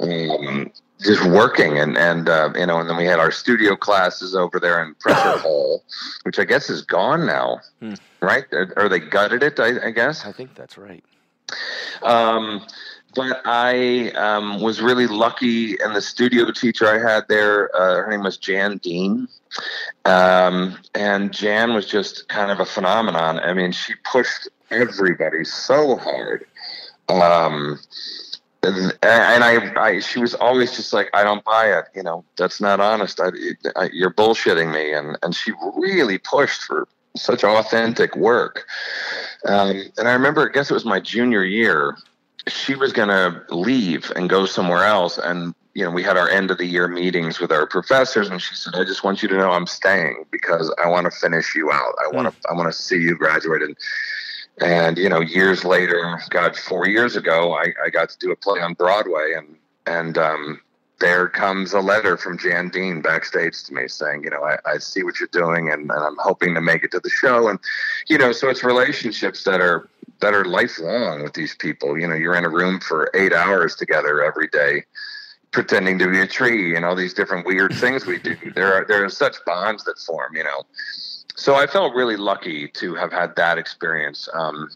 um, 0.00 0.70
just 1.00 1.24
working 1.26 1.78
and 1.78 1.96
and 1.96 2.28
uh, 2.28 2.52
you 2.56 2.66
know 2.66 2.78
and 2.78 2.88
then 2.88 2.96
we 2.96 3.04
had 3.04 3.18
our 3.18 3.30
studio 3.30 3.76
classes 3.76 4.34
over 4.34 4.58
there 4.60 4.82
in 4.82 4.94
Presser 4.96 5.38
hall 5.38 5.82
which 6.22 6.38
i 6.38 6.44
guess 6.44 6.70
is 6.70 6.82
gone 6.82 7.26
now 7.26 7.60
hmm. 7.80 7.94
right? 8.20 8.44
Or, 8.76 8.88
they 8.88 9.00
gutted 9.00 9.42
it 9.42 9.58
I, 9.60 9.88
I, 9.88 9.90
guess? 9.90 10.24
I 10.24 10.32
think 10.32 10.54
that's 10.54 10.76
right. 10.76 11.04
Um, 12.02 12.66
but 13.18 13.42
I 13.44 14.10
um, 14.12 14.60
was 14.62 14.80
really 14.80 15.08
lucky, 15.08 15.76
and 15.80 15.94
the 15.94 16.00
studio 16.00 16.52
teacher 16.52 16.86
I 16.86 16.98
had 16.98 17.26
there, 17.28 17.74
uh, 17.76 17.96
her 17.96 18.10
name 18.10 18.22
was 18.22 18.36
Jan 18.36 18.78
Dean, 18.78 19.26
um, 20.04 20.78
and 20.94 21.32
Jan 21.32 21.74
was 21.74 21.86
just 21.86 22.28
kind 22.28 22.52
of 22.52 22.60
a 22.60 22.64
phenomenon. 22.64 23.40
I 23.40 23.52
mean, 23.54 23.72
she 23.72 23.94
pushed 24.10 24.48
everybody 24.70 25.44
so 25.44 25.96
hard. 25.96 26.46
Um, 27.08 27.80
and, 28.62 28.96
and 29.02 29.44
I, 29.44 29.72
I, 29.76 30.00
she 30.00 30.20
was 30.20 30.34
always 30.34 30.76
just 30.76 30.92
like, 30.92 31.10
I 31.12 31.24
don't 31.24 31.44
buy 31.44 31.76
it. 31.76 31.86
You 31.96 32.04
know, 32.04 32.24
that's 32.36 32.60
not 32.60 32.78
honest. 32.78 33.20
I, 33.20 33.30
I, 33.74 33.90
you're 33.92 34.12
bullshitting 34.12 34.72
me. 34.72 34.92
And, 34.92 35.18
and 35.22 35.34
she 35.34 35.52
really 35.76 36.18
pushed 36.18 36.62
for 36.62 36.86
such 37.16 37.44
authentic 37.44 38.14
work. 38.14 38.66
Um, 39.46 39.82
and 39.96 40.06
I 40.06 40.12
remember, 40.12 40.48
I 40.48 40.52
guess 40.52 40.70
it 40.70 40.74
was 40.74 40.84
my 40.84 41.00
junior 41.00 41.44
year, 41.44 41.96
she 42.48 42.74
was 42.74 42.92
going 42.92 43.08
to 43.08 43.42
leave 43.54 44.12
and 44.16 44.28
go 44.28 44.46
somewhere 44.46 44.84
else. 44.84 45.18
And 45.18 45.54
you 45.74 45.84
know, 45.84 45.90
we 45.90 46.02
had 46.02 46.16
our 46.16 46.28
end 46.28 46.50
of 46.50 46.58
the 46.58 46.66
year 46.66 46.88
meetings 46.88 47.38
with 47.38 47.52
our 47.52 47.66
professors, 47.66 48.28
and 48.28 48.42
she 48.42 48.54
said, 48.54 48.74
"I 48.74 48.84
just 48.84 49.04
want 49.04 49.22
you 49.22 49.28
to 49.28 49.36
know 49.36 49.52
I'm 49.52 49.66
staying 49.66 50.24
because 50.30 50.74
I 50.82 50.88
want 50.88 51.04
to 51.04 51.10
finish 51.10 51.54
you 51.54 51.70
out. 51.70 51.94
I 52.04 52.08
want 52.14 52.26
to, 52.26 52.40
mm. 52.40 52.50
I 52.50 52.54
want 52.54 52.72
to 52.72 52.76
see 52.76 52.96
you 52.96 53.16
graduate." 53.16 53.62
And, 53.62 53.76
and 54.60 54.98
you 54.98 55.08
know, 55.08 55.20
years 55.20 55.64
later, 55.64 56.20
God, 56.30 56.56
four 56.56 56.88
years 56.88 57.14
ago, 57.14 57.54
I, 57.54 57.72
I 57.84 57.90
got 57.90 58.08
to 58.08 58.18
do 58.18 58.32
a 58.32 58.36
play 58.36 58.60
on 58.60 58.74
Broadway, 58.74 59.34
and 59.36 59.56
and 59.86 60.18
um, 60.18 60.60
there 61.00 61.28
comes 61.28 61.72
a 61.72 61.80
letter 61.80 62.16
from 62.16 62.38
Jan 62.38 62.70
Dean 62.70 63.00
backstage 63.00 63.62
to 63.64 63.74
me 63.74 63.88
saying, 63.88 64.24
you 64.24 64.30
know, 64.30 64.42
I, 64.42 64.58
I 64.66 64.78
see 64.78 65.02
what 65.02 65.20
you're 65.20 65.28
doing, 65.32 65.70
and, 65.70 65.82
and 65.82 65.92
I'm 65.92 66.16
hoping 66.18 66.54
to 66.54 66.60
make 66.60 66.82
it 66.82 66.90
to 66.92 67.00
the 67.00 67.10
show, 67.10 67.48
and 67.48 67.58
you 68.08 68.18
know, 68.18 68.32
so 68.32 68.48
it's 68.48 68.64
relationships 68.64 69.44
that 69.44 69.60
are 69.60 69.88
that 70.20 70.34
are 70.34 70.44
lifelong 70.44 71.22
with 71.22 71.34
these 71.34 71.54
people. 71.54 71.98
You 71.98 72.08
know, 72.08 72.14
you're 72.14 72.34
in 72.34 72.44
a 72.44 72.50
room 72.50 72.80
for 72.80 73.10
eight 73.14 73.32
hours 73.32 73.76
together 73.76 74.22
every 74.22 74.48
day 74.48 74.84
pretending 75.50 75.98
to 75.98 76.10
be 76.10 76.20
a 76.20 76.26
tree 76.26 76.76
and 76.76 76.84
all 76.84 76.94
these 76.94 77.14
different 77.14 77.46
weird 77.46 77.72
things 77.74 78.06
we 78.06 78.18
do. 78.18 78.36
There 78.54 78.74
are 78.74 78.84
there 78.86 79.04
are 79.04 79.08
such 79.08 79.36
bonds 79.46 79.84
that 79.84 79.98
form, 79.98 80.34
you 80.34 80.44
know. 80.44 80.64
So 81.36 81.54
I 81.54 81.66
felt 81.66 81.94
really 81.94 82.16
lucky 82.16 82.68
to 82.68 82.94
have 82.96 83.12
had 83.12 83.36
that 83.36 83.58
experience 83.58 84.28
um, 84.34 84.68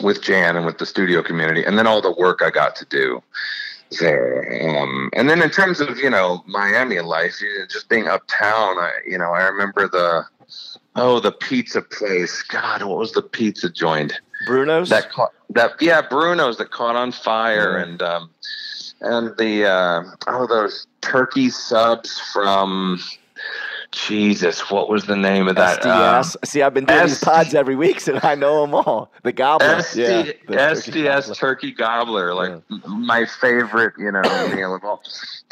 with 0.00 0.20
Jan 0.20 0.56
and 0.56 0.66
with 0.66 0.78
the 0.78 0.86
studio 0.86 1.22
community, 1.22 1.64
and 1.64 1.78
then 1.78 1.86
all 1.86 2.00
the 2.00 2.12
work 2.12 2.42
I 2.42 2.50
got 2.50 2.74
to 2.76 2.84
do 2.86 3.22
there. 3.98 4.78
Um, 4.78 5.10
and 5.14 5.28
then 5.28 5.42
in 5.42 5.50
terms 5.50 5.80
of 5.80 5.98
you 5.98 6.10
know 6.10 6.42
Miami 6.46 7.00
life, 7.00 7.36
just 7.70 7.88
being 7.88 8.08
uptown, 8.08 8.78
I, 8.78 8.92
you 9.06 9.18
know, 9.18 9.32
I 9.32 9.42
remember 9.42 9.88
the 9.88 10.24
oh 10.96 11.20
the 11.20 11.32
pizza 11.32 11.82
place. 11.82 12.42
God, 12.42 12.82
what 12.82 12.98
was 12.98 13.12
the 13.12 13.22
pizza 13.22 13.70
joint? 13.70 14.20
Bruno's. 14.46 14.88
That 14.88 15.10
caught, 15.10 15.32
that 15.50 15.72
yeah, 15.80 16.02
Bruno's 16.02 16.58
that 16.58 16.70
caught 16.70 16.96
on 16.96 17.12
fire, 17.12 17.74
mm. 17.74 17.82
and 17.82 18.02
um, 18.02 18.30
and 19.00 19.36
the 19.38 19.66
uh, 19.66 20.02
oh 20.26 20.46
those 20.46 20.86
turkey 21.00 21.50
subs 21.50 22.18
from 22.32 23.00
Jesus, 23.92 24.70
what 24.70 24.88
was 24.88 25.04
the 25.04 25.16
name 25.16 25.48
of 25.48 25.56
that? 25.56 25.82
SDS. 25.82 26.36
Um, 26.36 26.40
See, 26.44 26.62
I've 26.62 26.72
been 26.72 26.86
doing 26.86 27.06
these 27.06 27.18
pods 27.18 27.54
every 27.54 27.76
week, 27.76 28.00
so 28.00 28.18
I 28.22 28.34
know 28.34 28.62
them 28.62 28.74
all. 28.74 29.12
The 29.22 29.32
gobbler, 29.32 29.76
SD, 29.76 29.96
yeah, 29.96 30.32
the 30.48 30.56
SDS 30.56 31.26
turkey, 31.26 31.38
turkey 31.38 31.72
gobbler, 31.72 32.34
like 32.34 32.62
yeah. 32.70 32.78
my 32.86 33.26
favorite, 33.26 33.92
you 33.98 34.10
know, 34.10 34.22
meal 34.54 34.74
of 34.74 34.82
all. 34.82 35.02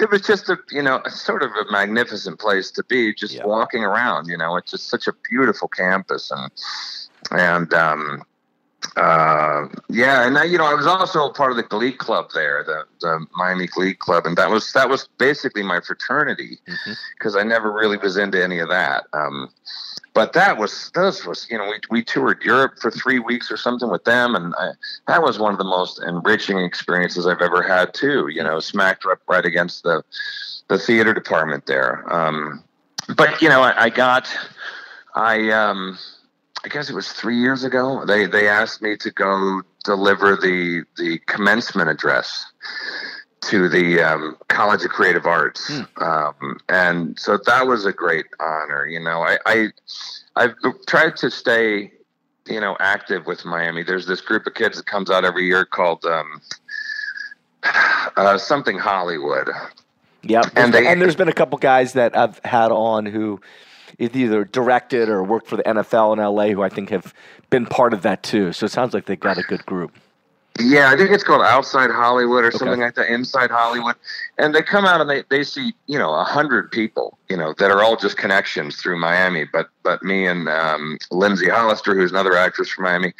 It 0.00 0.10
was 0.10 0.22
just 0.22 0.48
a, 0.48 0.56
you 0.70 0.82
know, 0.82 1.02
sort 1.08 1.42
of 1.42 1.50
a 1.50 1.70
magnificent 1.70 2.40
place 2.40 2.70
to 2.72 2.84
be, 2.84 3.14
just 3.14 3.34
yeah. 3.34 3.44
walking 3.44 3.84
around. 3.84 4.26
You 4.26 4.38
know, 4.38 4.56
it's 4.56 4.70
just 4.70 4.88
such 4.88 5.06
a 5.06 5.12
beautiful 5.28 5.68
campus, 5.68 6.30
and 6.30 6.50
and 7.30 7.74
um, 7.74 8.22
uh, 8.96 9.66
yeah, 9.88 10.26
and 10.26 10.36
I, 10.36 10.44
you 10.44 10.58
know, 10.58 10.64
I 10.64 10.74
was 10.74 10.86
also 10.86 11.30
part 11.30 11.50
of 11.50 11.56
the 11.56 11.62
Glee 11.62 11.92
Club 11.92 12.30
there, 12.34 12.64
the, 12.64 12.84
the 13.00 13.26
Miami 13.36 13.66
Glee 13.66 13.94
Club, 13.94 14.26
and 14.26 14.36
that 14.36 14.50
was 14.50 14.72
that 14.72 14.88
was 14.88 15.08
basically 15.18 15.62
my 15.62 15.80
fraternity 15.80 16.58
because 17.16 17.34
mm-hmm. 17.34 17.38
I 17.38 17.42
never 17.42 17.72
really 17.72 17.98
was 17.98 18.16
into 18.16 18.42
any 18.42 18.58
of 18.58 18.68
that. 18.68 19.04
Um, 19.12 19.50
but 20.12 20.32
that 20.32 20.58
was 20.58 20.90
this 20.94 21.24
was 21.24 21.46
you 21.50 21.58
know 21.58 21.68
we 21.68 21.78
we 21.90 22.02
toured 22.02 22.42
Europe 22.42 22.78
for 22.80 22.90
three 22.90 23.18
weeks 23.18 23.50
or 23.50 23.56
something 23.56 23.90
with 23.90 24.04
them, 24.04 24.34
and 24.34 24.54
I, 24.58 24.72
that 25.06 25.22
was 25.22 25.38
one 25.38 25.52
of 25.52 25.58
the 25.58 25.64
most 25.64 26.02
enriching 26.02 26.58
experiences 26.58 27.26
I've 27.26 27.42
ever 27.42 27.62
had 27.62 27.94
too. 27.94 28.28
You 28.28 28.42
know, 28.42 28.60
smacked 28.60 29.04
up 29.06 29.20
right 29.28 29.44
against 29.44 29.82
the 29.82 30.02
the 30.68 30.78
theater 30.78 31.14
department 31.14 31.66
there. 31.66 32.10
Um, 32.12 32.64
but 33.16 33.40
you 33.40 33.48
know, 33.48 33.62
I, 33.62 33.84
I 33.84 33.90
got 33.90 34.28
I. 35.14 35.50
Um, 35.50 35.98
I 36.64 36.68
guess 36.68 36.90
it 36.90 36.94
was 36.94 37.12
three 37.12 37.38
years 37.38 37.64
ago. 37.64 38.04
They 38.04 38.26
they 38.26 38.48
asked 38.48 38.82
me 38.82 38.96
to 38.98 39.10
go 39.10 39.62
deliver 39.84 40.36
the 40.36 40.84
the 40.96 41.18
commencement 41.26 41.88
address 41.88 42.46
to 43.42 43.68
the 43.68 44.02
um, 44.02 44.36
College 44.48 44.84
of 44.84 44.90
Creative 44.90 45.24
Arts, 45.24 45.68
hmm. 45.68 46.02
um, 46.02 46.60
and 46.68 47.18
so 47.18 47.38
that 47.46 47.66
was 47.66 47.86
a 47.86 47.92
great 47.92 48.26
honor. 48.38 48.86
You 48.86 49.00
know, 49.00 49.22
I, 49.22 49.38
I 49.46 49.68
I've 50.36 50.54
tried 50.86 51.16
to 51.18 51.30
stay 51.30 51.92
you 52.46 52.60
know 52.60 52.76
active 52.78 53.26
with 53.26 53.44
Miami. 53.44 53.82
There's 53.82 54.06
this 54.06 54.20
group 54.20 54.46
of 54.46 54.54
kids 54.54 54.76
that 54.76 54.86
comes 54.86 55.10
out 55.10 55.24
every 55.24 55.46
year 55.46 55.64
called 55.64 56.04
um, 56.04 56.42
uh, 58.16 58.36
something 58.36 58.78
Hollywood. 58.78 59.48
Yep, 60.22 60.52
and, 60.54 60.74
they, 60.74 60.86
and 60.86 61.00
there's 61.00 61.16
been 61.16 61.30
a 61.30 61.32
couple 61.32 61.56
guys 61.56 61.94
that 61.94 62.14
I've 62.14 62.38
had 62.44 62.70
on 62.70 63.06
who 63.06 63.40
either 63.98 64.44
directed 64.44 65.08
or 65.08 65.22
worked 65.22 65.48
for 65.48 65.56
the 65.56 65.62
NFL 65.62 66.12
in 66.12 66.18
LA 66.18 66.48
who 66.48 66.62
I 66.62 66.68
think 66.68 66.90
have 66.90 67.14
been 67.50 67.66
part 67.66 67.92
of 67.92 68.02
that 68.02 68.22
too. 68.22 68.52
So 68.52 68.66
it 68.66 68.72
sounds 68.72 68.94
like 68.94 69.06
they've 69.06 69.18
got 69.18 69.38
a 69.38 69.42
good 69.42 69.64
group. 69.66 69.92
Yeah, 70.58 70.90
I 70.90 70.96
think 70.96 71.10
it's 71.10 71.24
called 71.24 71.42
Outside 71.42 71.90
Hollywood 71.90 72.44
or 72.44 72.48
okay. 72.48 72.58
something 72.58 72.80
like 72.80 72.94
that, 72.96 73.08
Inside 73.08 73.50
Hollywood. 73.50 73.94
And 74.36 74.54
they 74.54 74.62
come 74.62 74.84
out 74.84 75.00
and 75.00 75.08
they, 75.08 75.22
they 75.30 75.42
see, 75.42 75.72
you 75.86 75.98
know, 75.98 76.12
a 76.12 76.24
hundred 76.24 76.70
people, 76.70 77.18
you 77.28 77.36
know, 77.36 77.54
that 77.58 77.70
are 77.70 77.82
all 77.82 77.96
just 77.96 78.18
connections 78.18 78.76
through 78.76 78.98
Miami. 78.98 79.46
But 79.50 79.68
but 79.84 80.02
me 80.02 80.26
and 80.26 80.48
um, 80.48 80.98
Lindsay 81.10 81.48
Hollister, 81.48 81.94
who's 81.94 82.10
another 82.10 82.36
actress 82.36 82.68
from 82.68 82.84
Miami, 82.84 83.14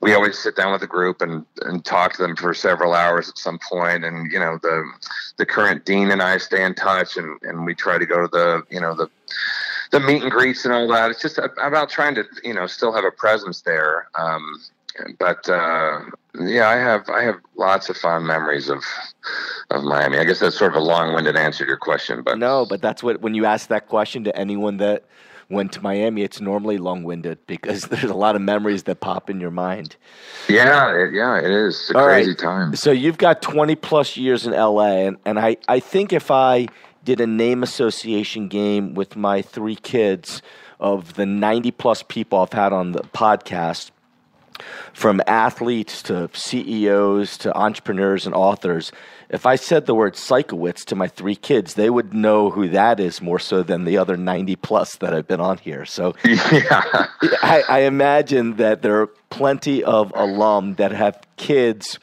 we 0.00 0.14
always 0.14 0.38
sit 0.38 0.56
down 0.56 0.72
with 0.72 0.82
the 0.82 0.86
group 0.86 1.20
and 1.20 1.44
and 1.62 1.84
talk 1.84 2.12
to 2.14 2.22
them 2.22 2.36
for 2.36 2.54
several 2.54 2.92
hours 2.92 3.28
at 3.28 3.38
some 3.38 3.58
point. 3.58 4.04
And 4.04 4.30
you 4.30 4.38
know, 4.38 4.58
the 4.62 4.84
the 5.38 5.46
current 5.46 5.84
dean 5.84 6.10
and 6.10 6.22
I 6.22 6.36
stay 6.36 6.62
in 6.62 6.74
touch, 6.74 7.16
and 7.16 7.40
and 7.42 7.64
we 7.64 7.74
try 7.74 7.98
to 7.98 8.06
go 8.06 8.20
to 8.20 8.28
the 8.28 8.62
you 8.70 8.80
know 8.80 8.94
the 8.94 9.08
the 9.94 10.00
meet 10.00 10.22
and 10.22 10.30
greets 10.30 10.64
and 10.64 10.74
all 10.74 10.88
that. 10.88 11.10
It's 11.10 11.22
just 11.22 11.38
about 11.38 11.88
trying 11.88 12.14
to 12.16 12.24
you 12.42 12.52
know 12.52 12.66
still 12.66 12.92
have 12.92 13.04
a 13.04 13.10
presence 13.10 13.62
there. 13.62 14.08
Um, 14.18 14.60
but 15.18 15.48
uh, 15.48 16.00
yeah, 16.38 16.68
I 16.68 16.76
have 16.76 17.08
I 17.08 17.22
have 17.22 17.36
lots 17.56 17.88
of 17.88 17.96
fond 17.96 18.26
memories 18.26 18.68
of 18.68 18.82
of 19.70 19.84
Miami. 19.84 20.18
I 20.18 20.24
guess 20.24 20.40
that's 20.40 20.58
sort 20.58 20.72
of 20.72 20.82
a 20.82 20.84
long-winded 20.84 21.36
answer 21.36 21.64
to 21.64 21.68
your 21.68 21.76
question, 21.76 22.22
but 22.22 22.38
no, 22.38 22.66
but 22.66 22.82
that's 22.82 23.02
what 23.02 23.20
when 23.20 23.34
you 23.34 23.46
ask 23.46 23.68
that 23.68 23.88
question 23.88 24.24
to 24.24 24.36
anyone 24.36 24.76
that 24.78 25.04
went 25.50 25.72
to 25.72 25.80
Miami, 25.80 26.22
it's 26.22 26.40
normally 26.40 26.78
long-winded 26.78 27.46
because 27.46 27.82
there's 27.88 28.04
a 28.04 28.14
lot 28.14 28.34
of 28.34 28.42
memories 28.42 28.84
that 28.84 29.00
pop 29.00 29.30
in 29.30 29.40
your 29.40 29.50
mind. 29.50 29.96
Yeah, 30.48 30.94
it, 30.94 31.12
yeah, 31.12 31.38
it 31.38 31.50
is. 31.50 31.76
It's 31.76 31.90
a 31.90 31.98
All 31.98 32.06
crazy 32.06 32.30
right. 32.30 32.38
time. 32.38 32.76
So 32.76 32.90
you've 32.90 33.18
got 33.18 33.42
20 33.42 33.74
plus 33.76 34.16
years 34.16 34.46
in 34.46 34.52
LA, 34.52 35.06
and, 35.06 35.18
and 35.24 35.38
I, 35.38 35.56
I 35.68 35.80
think 35.80 36.12
if 36.12 36.30
I 36.30 36.68
did 37.04 37.20
a 37.20 37.26
name 37.26 37.62
association 37.62 38.48
game 38.48 38.94
with 38.94 39.16
my 39.16 39.42
three 39.42 39.76
kids 39.76 40.42
of 40.80 41.14
the 41.14 41.26
90 41.26 41.70
plus 41.72 42.02
people 42.02 42.40
I've 42.40 42.52
had 42.52 42.72
on 42.72 42.92
the 42.92 43.00
podcast, 43.00 43.90
from 44.92 45.20
athletes 45.26 46.02
to 46.04 46.30
CEOs 46.32 47.38
to 47.38 47.56
entrepreneurs 47.56 48.26
and 48.26 48.34
authors, 48.34 48.92
if 49.28 49.46
I 49.46 49.56
said 49.56 49.86
the 49.86 49.94
word 49.94 50.14
Sikowitz 50.14 50.84
to 50.86 50.94
my 50.94 51.08
three 51.08 51.34
kids, 51.34 51.74
they 51.74 51.90
would 51.90 52.14
know 52.14 52.50
who 52.50 52.68
that 52.68 53.00
is 53.00 53.20
more 53.20 53.38
so 53.38 53.62
than 53.62 53.84
the 53.84 53.98
other 53.98 54.16
90 54.16 54.54
plus 54.56 54.96
that 54.96 55.12
I've 55.12 55.26
been 55.26 55.40
on 55.40 55.58
here. 55.58 55.84
So 55.84 56.14
yeah. 56.24 57.08
I, 57.42 57.64
I 57.68 57.78
imagine 57.80 58.56
that 58.56 58.82
there 58.82 59.00
are 59.00 59.08
plenty 59.30 59.82
of 59.82 60.12
alum 60.14 60.74
that 60.74 60.92
have 60.92 61.20
kids, 61.36 61.98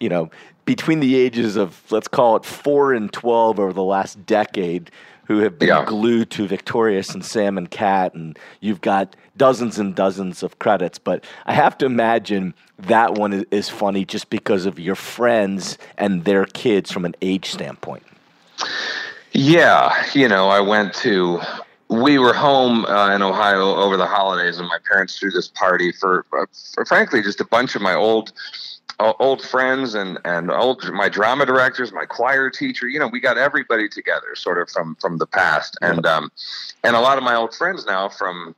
you 0.00 0.08
know, 0.08 0.30
between 0.66 1.00
the 1.00 1.16
ages 1.16 1.56
of, 1.56 1.80
let's 1.90 2.08
call 2.08 2.36
it 2.36 2.44
four 2.44 2.92
and 2.92 3.10
12 3.12 3.58
over 3.58 3.72
the 3.72 3.82
last 3.82 4.26
decade 4.26 4.90
who 5.26 5.38
have 5.38 5.58
been 5.58 5.68
yeah. 5.68 5.84
glued 5.84 6.30
to 6.30 6.46
Victorious 6.46 7.10
and 7.10 7.24
Sam 7.24 7.58
and 7.58 7.70
Cat, 7.70 8.14
and 8.14 8.38
you've 8.60 8.80
got 8.80 9.16
dozens 9.36 9.78
and 9.78 9.94
dozens 9.94 10.42
of 10.42 10.58
credits. 10.58 10.98
But 10.98 11.24
I 11.46 11.52
have 11.52 11.76
to 11.78 11.86
imagine 11.86 12.54
that 12.78 13.14
one 13.14 13.32
is, 13.32 13.44
is 13.50 13.68
funny 13.68 14.04
just 14.04 14.30
because 14.30 14.66
of 14.66 14.78
your 14.78 14.94
friends 14.94 15.78
and 15.98 16.24
their 16.24 16.44
kids 16.44 16.92
from 16.92 17.04
an 17.04 17.16
age 17.22 17.50
standpoint. 17.50 18.04
Yeah, 19.32 20.04
you 20.12 20.28
know, 20.28 20.48
I 20.48 20.60
went 20.60 20.94
to. 20.94 21.40
We 21.88 22.18
were 22.18 22.32
home 22.32 22.84
uh, 22.86 23.14
in 23.14 23.22
Ohio 23.22 23.76
over 23.76 23.96
the 23.96 24.06
holidays, 24.06 24.58
and 24.58 24.66
my 24.66 24.78
parents 24.88 25.18
threw 25.18 25.30
this 25.30 25.46
party 25.46 25.92
for, 25.92 26.26
uh, 26.36 26.46
for, 26.74 26.84
frankly, 26.84 27.22
just 27.22 27.40
a 27.40 27.44
bunch 27.44 27.76
of 27.76 27.82
my 27.82 27.94
old 27.94 28.32
old 28.98 29.42
friends 29.42 29.94
and 29.94 30.18
and 30.24 30.50
old 30.50 30.90
my 30.92 31.08
drama 31.08 31.46
directors, 31.46 31.92
my 31.92 32.06
choir 32.06 32.50
teacher. 32.50 32.88
You 32.88 32.98
know, 32.98 33.08
we 33.08 33.20
got 33.20 33.38
everybody 33.38 33.88
together, 33.88 34.34
sort 34.34 34.58
of 34.58 34.70
from 34.70 34.96
from 35.00 35.18
the 35.18 35.26
past, 35.26 35.76
and 35.82 36.06
um, 36.06 36.30
and 36.82 36.96
a 36.96 37.00
lot 37.00 37.18
of 37.18 37.24
my 37.24 37.34
old 37.34 37.54
friends 37.54 37.84
now 37.86 38.08
from 38.08 38.54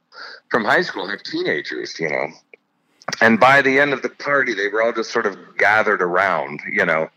from 0.50 0.64
high 0.64 0.82
school 0.82 1.08
have 1.08 1.23
teenagers. 1.23 1.99
You 1.99 2.11
know, 2.11 2.28
and 3.20 3.40
by 3.40 3.62
the 3.62 3.78
end 3.78 3.92
of 3.92 4.02
the 4.02 4.11
party, 4.11 4.54
they 4.54 4.68
were 4.68 4.82
all 4.82 4.92
just 4.92 5.11
sort 5.11 5.26
of 5.26 5.37
gathered 5.56 6.02
around. 6.02 6.61
You 6.70 6.85
know. 6.85 7.08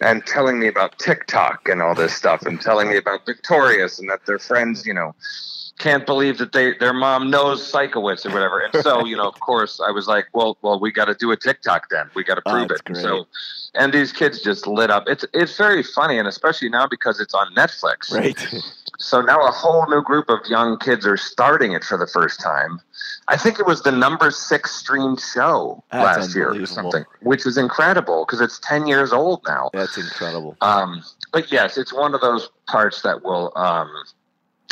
And 0.00 0.26
telling 0.26 0.58
me 0.58 0.66
about 0.66 0.98
TikTok 0.98 1.68
and 1.68 1.80
all 1.80 1.94
this 1.94 2.12
stuff, 2.12 2.42
and 2.42 2.60
telling 2.60 2.88
me 2.88 2.96
about 2.96 3.24
Victorious 3.24 4.00
and 4.00 4.10
that 4.10 4.26
their 4.26 4.40
friends, 4.40 4.84
you 4.84 4.92
know, 4.92 5.14
can't 5.78 6.06
believe 6.06 6.38
that 6.38 6.52
they 6.52 6.74
their 6.78 6.92
mom 6.92 7.30
knows 7.30 7.60
Sikowitz 7.70 8.24
or 8.26 8.32
whatever. 8.32 8.60
And 8.60 8.82
so, 8.82 9.04
you 9.04 9.16
know, 9.16 9.28
of 9.28 9.38
course, 9.40 9.80
I 9.80 9.90
was 9.90 10.06
like, 10.06 10.26
well, 10.32 10.56
well, 10.62 10.78
we 10.78 10.92
got 10.92 11.06
to 11.06 11.14
do 11.14 11.30
a 11.32 11.36
TikTok 11.36 11.88
then. 11.90 12.10
We 12.14 12.24
got 12.24 12.36
to 12.36 12.42
prove 12.42 12.70
oh, 12.70 12.74
it. 12.74 12.84
Great. 12.84 13.02
So, 13.02 13.26
and 13.74 13.92
these 13.92 14.12
kids 14.12 14.42
just 14.42 14.66
lit 14.66 14.90
up. 14.90 15.04
It's 15.06 15.24
it's 15.32 15.56
very 15.56 15.82
funny, 15.82 16.18
and 16.18 16.28
especially 16.28 16.68
now 16.68 16.86
because 16.86 17.20
it's 17.20 17.34
on 17.34 17.52
Netflix. 17.54 18.12
Right. 18.12 18.62
So 18.98 19.20
now 19.20 19.40
a 19.40 19.50
whole 19.50 19.84
new 19.88 20.00
group 20.00 20.28
of 20.28 20.38
young 20.48 20.78
kids 20.78 21.04
are 21.06 21.16
starting 21.16 21.72
it 21.72 21.82
for 21.82 21.98
the 21.98 22.06
first 22.06 22.40
time. 22.40 22.80
I 23.26 23.36
think 23.36 23.58
it 23.58 23.66
was 23.66 23.82
the 23.82 23.90
number 23.90 24.30
six 24.30 24.76
streamed 24.76 25.20
show 25.20 25.82
That's 25.90 26.18
last 26.18 26.36
year 26.36 26.52
or 26.52 26.66
something, 26.66 27.04
which 27.20 27.44
is 27.44 27.58
incredible 27.58 28.24
because 28.24 28.40
it's 28.40 28.60
ten 28.60 28.86
years 28.86 29.12
old 29.12 29.42
now. 29.46 29.70
That's 29.72 29.98
incredible. 29.98 30.56
Um, 30.60 31.02
but 31.32 31.50
yes, 31.50 31.78
it's 31.78 31.92
one 31.92 32.14
of 32.14 32.20
those 32.20 32.48
parts 32.68 33.02
that 33.02 33.24
will. 33.24 33.52
Um, 33.56 33.90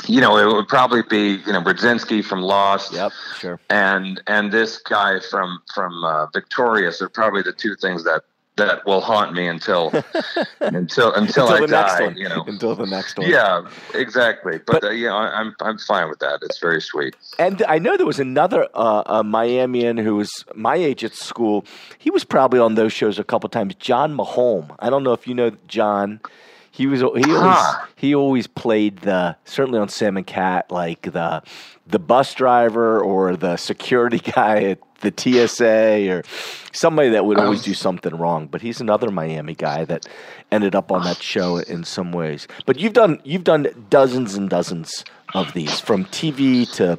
you 0.09 0.21
know, 0.21 0.37
it 0.37 0.47
would 0.47 0.69
probably 0.69 1.03
be 1.03 1.43
you 1.47 1.53
know 1.53 1.63
Radzinsky 1.63 2.25
from 2.25 2.43
Lost. 2.43 2.93
Yep, 2.93 3.13
sure. 3.39 3.61
And 3.71 4.21
and 4.27 4.53
this 4.53 4.79
guy 4.79 5.21
from 5.21 5.61
from 5.75 6.05
uh, 6.05 6.27
Victorious 6.27 7.01
are 7.03 7.09
probably 7.09 7.43
the 7.43 7.53
two 7.53 7.75
things 7.77 8.05
that 8.05 8.23
that 8.57 8.85
will 8.85 9.01
haunt 9.01 9.33
me 9.33 9.47
until 9.47 9.89
until 10.61 11.13
until, 11.15 11.15
until 11.15 11.49
I 11.49 11.67
die. 11.67 12.13
You 12.17 12.29
know, 12.29 12.45
until 12.47 12.75
the 12.75 12.87
next 12.87 13.19
one. 13.19 13.29
Yeah, 13.29 13.67
exactly. 13.95 14.59
But, 14.59 14.83
but 14.83 14.85
uh, 14.85 14.91
yeah, 14.91 15.15
I'm 15.15 15.55
I'm 15.61 15.79
fine 15.79 16.09
with 16.09 16.19
that. 16.21 16.41
It's 16.43 16.59
very 16.59 16.81
sweet. 16.81 17.17
And 17.39 17.63
I 17.69 17.79
know 17.79 17.97
there 17.97 18.07
was 18.07 18.21
another 18.21 18.69
uh, 18.75 19.03
a 19.07 19.25
Miamian 19.25 20.03
who 20.03 20.17
was 20.17 20.45
my 20.55 20.77
age 20.77 21.03
at 21.05 21.15
school. 21.15 21.65
He 21.99 22.11
was 22.11 22.25
probably 22.25 22.61
on 22.61 22.75
those 22.75 22.93
shows 22.93 23.19
a 23.19 23.25
couple 23.25 23.49
times. 23.49 23.75
John 23.77 24.15
Mahome. 24.15 24.75
I 24.79 24.91
don't 24.91 25.03
know 25.03 25.13
if 25.13 25.27
you 25.27 25.35
know 25.35 25.51
John. 25.67 26.21
He 26.71 26.87
was 26.87 27.01
he 27.01 27.35
always 27.35 27.67
he 27.97 28.15
always 28.15 28.47
played 28.47 28.99
the 28.99 29.37
certainly 29.45 29.79
on 29.79 29.89
Sam 29.89 30.17
and 30.17 30.27
Cat 30.27 30.71
like 30.71 31.03
the 31.03 31.43
the 31.87 31.99
bus 31.99 32.33
driver 32.35 33.01
or 33.01 33.37
the 33.37 33.57
security 33.57 34.19
guy 34.35 34.63
at 34.65 34.79
the 35.01 35.13
TSA 35.17 36.11
or 36.11 36.23
somebody 36.73 37.11
that 37.11 37.25
would 37.25 37.39
always 37.39 37.63
do 37.63 37.75
something 37.75 38.15
wrong. 38.15 38.47
But 38.47 38.61
he's 38.61 38.81
another 38.81 39.11
Miami 39.11 39.55
guy 39.55 39.85
that 39.87 40.07
ended 40.53 40.75
up 40.75 40.93
on 40.93 41.05
that 41.05 41.23
show 41.23 41.57
in 41.59 41.85
some 41.85 42.13
ways. 42.13 42.47
But 42.67 42.79
you've 42.79 42.93
done 42.93 43.21
you've 43.25 43.45
done 43.45 43.87
dozens 43.91 44.35
and 44.35 44.49
dozens 44.49 45.05
of 45.35 45.53
these 45.53 45.81
from 45.81 46.05
TV 46.07 46.71
to 46.75 46.99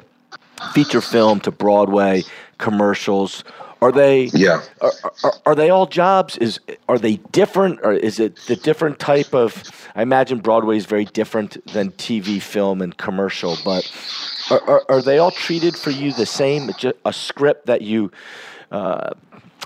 feature 0.72 1.00
film 1.00 1.40
to 1.40 1.50
Broadway 1.50 2.24
commercials. 2.58 3.44
Are 3.82 3.90
they? 3.90 4.26
Yeah. 4.26 4.62
Are, 4.80 4.92
are, 5.24 5.32
are, 5.44 5.54
they 5.56 5.68
all 5.68 5.86
jobs? 5.86 6.36
Is 6.36 6.60
are 6.88 7.00
they 7.00 7.16
different, 7.32 7.80
or 7.82 7.92
is 7.92 8.20
it 8.20 8.36
the 8.46 8.54
different 8.54 9.00
type 9.00 9.34
of? 9.34 9.64
I 9.96 10.02
imagine 10.02 10.38
Broadway 10.38 10.76
is 10.76 10.86
very 10.86 11.04
different 11.04 11.66
than 11.72 11.90
TV, 11.92 12.40
film, 12.40 12.80
and 12.80 12.96
commercial. 12.96 13.58
But 13.64 13.90
are, 14.50 14.62
are, 14.70 14.84
are 14.88 15.02
they 15.02 15.18
all 15.18 15.32
treated 15.32 15.76
for 15.76 15.90
you 15.90 16.12
the 16.12 16.26
same? 16.26 16.70
A 17.04 17.12
script 17.12 17.66
that 17.66 17.82
you 17.82 18.12
uh, 18.70 19.14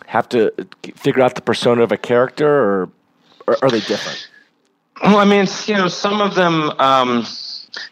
have 0.06 0.30
to 0.30 0.50
figure 0.94 1.22
out 1.22 1.34
the 1.34 1.42
persona 1.42 1.82
of 1.82 1.92
a 1.92 1.98
character, 1.98 2.48
or, 2.48 2.88
or 3.46 3.58
are 3.62 3.70
they 3.70 3.80
different? 3.80 4.30
Well, 5.02 5.18
I 5.18 5.26
mean, 5.26 5.46
you 5.66 5.74
know, 5.74 5.88
some 5.88 6.22
of 6.22 6.34
them. 6.34 6.70
Um, 6.80 7.26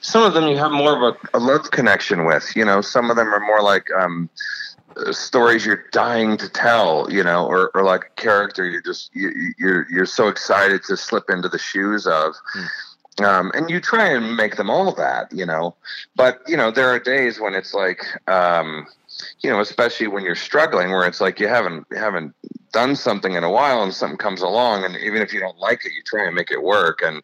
some 0.00 0.22
of 0.22 0.32
them 0.32 0.48
you 0.48 0.56
have 0.56 0.72
more 0.72 0.96
of 0.96 1.14
a, 1.14 1.37
a 1.37 1.38
love 1.38 1.70
connection 1.70 2.24
with. 2.24 2.50
You 2.56 2.64
know, 2.64 2.80
some 2.80 3.10
of 3.10 3.16
them 3.16 3.28
are 3.28 3.40
more 3.40 3.62
like. 3.62 3.90
Um, 3.92 4.30
stories 5.11 5.66
you're 5.66 5.85
dying 5.92 6.37
to 6.38 6.48
tell, 6.48 7.07
you 7.11 7.22
know, 7.22 7.46
or, 7.46 7.70
or 7.74 7.83
like 7.83 8.04
a 8.04 8.20
character 8.20 8.68
you're 8.68 8.83
just 8.83 9.14
you, 9.14 9.30
you're 9.59 9.87
you're 9.90 10.07
so 10.07 10.28
excited 10.28 10.83
to 10.85 10.96
slip 10.96 11.30
into 11.30 11.48
the 11.48 11.59
shoes 11.59 12.07
of. 12.07 12.35
Mm. 12.57 12.68
Um, 13.22 13.52
and 13.54 13.70
you 13.70 13.80
try 13.80 14.09
and 14.09 14.37
make 14.37 14.57
them 14.57 14.68
all 14.68 14.92
that, 14.92 15.33
you 15.33 15.46
know, 15.46 15.76
but 16.16 16.42
you 16.48 16.57
know 16.57 16.72
there 16.72 16.88
are 16.88 16.98
days 16.98 17.38
when 17.38 17.54
it's 17.54 17.72
like, 17.72 18.04
um, 18.28 18.88
you 19.40 19.50
know, 19.50 19.61
especially 19.61 20.09
when 20.09 20.24
you're 20.24 20.35
struggling, 20.35 20.90
where 20.90 21.07
it's 21.07 21.20
like 21.20 21.38
you 21.38 21.46
haven't 21.46 21.87
you 21.92 21.96
haven't 21.96 22.35
done 22.72 22.96
something 22.96 23.35
in 23.35 23.44
a 23.44 23.50
while, 23.50 23.85
and 23.85 23.94
something 23.94 24.18
comes 24.18 24.42
along, 24.42 24.85
and 24.85 24.96
even 24.96 25.22
if 25.22 25.33
you 25.33 25.38
don't 25.38 25.59
like 25.59 25.87
it, 25.87 25.92
you 25.92 26.02
try 26.04 26.26
and 26.26 26.35
make 26.35 26.50
it 26.50 26.61
work. 26.61 27.02
And 27.04 27.22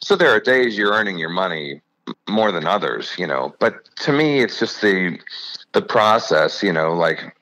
so 0.00 0.16
there 0.16 0.30
are 0.30 0.40
days 0.40 0.76
you're 0.76 0.92
earning 0.92 1.18
your 1.18 1.30
money 1.30 1.82
more 2.28 2.52
than 2.52 2.66
others, 2.66 3.14
you 3.18 3.26
know. 3.26 3.54
But 3.58 3.88
to 4.00 4.12
me, 4.12 4.40
it's 4.40 4.58
just 4.58 4.80
the 4.80 5.18
the 5.72 5.82
process, 5.82 6.62
you 6.62 6.72
know, 6.72 6.94
like 6.94 7.34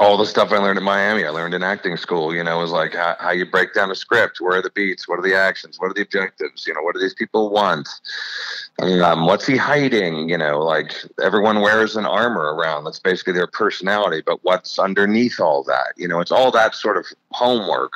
all 0.00 0.16
the 0.16 0.26
stuff 0.26 0.52
I 0.52 0.58
learned 0.58 0.78
in 0.78 0.84
Miami, 0.84 1.24
I 1.24 1.30
learned 1.30 1.54
in 1.54 1.62
acting 1.62 1.96
school, 1.96 2.34
you 2.34 2.42
know, 2.42 2.58
was 2.58 2.70
like 2.70 2.94
how, 2.94 3.16
how, 3.18 3.30
you 3.30 3.44
break 3.44 3.74
down 3.74 3.90
a 3.90 3.94
script, 3.94 4.40
where 4.40 4.58
are 4.58 4.62
the 4.62 4.70
beats, 4.70 5.06
what 5.06 5.18
are 5.18 5.22
the 5.22 5.34
actions, 5.34 5.78
what 5.78 5.90
are 5.90 5.94
the 5.94 6.02
objectives, 6.02 6.66
you 6.66 6.74
know, 6.74 6.82
what 6.82 6.94
do 6.94 7.00
these 7.00 7.14
people 7.14 7.50
want? 7.50 7.88
Um, 8.80 9.26
what's 9.26 9.46
he 9.46 9.56
hiding? 9.56 10.28
You 10.28 10.38
know, 10.38 10.60
like 10.60 10.94
everyone 11.22 11.60
wears 11.60 11.96
an 11.96 12.06
armor 12.06 12.54
around. 12.54 12.84
That's 12.84 12.98
basically 12.98 13.34
their 13.34 13.46
personality, 13.46 14.22
but 14.24 14.42
what's 14.42 14.78
underneath 14.78 15.38
all 15.40 15.62
that? 15.64 15.92
You 15.96 16.08
know, 16.08 16.20
it's 16.20 16.32
all 16.32 16.50
that 16.52 16.74
sort 16.74 16.96
of 16.96 17.06
homework 17.32 17.92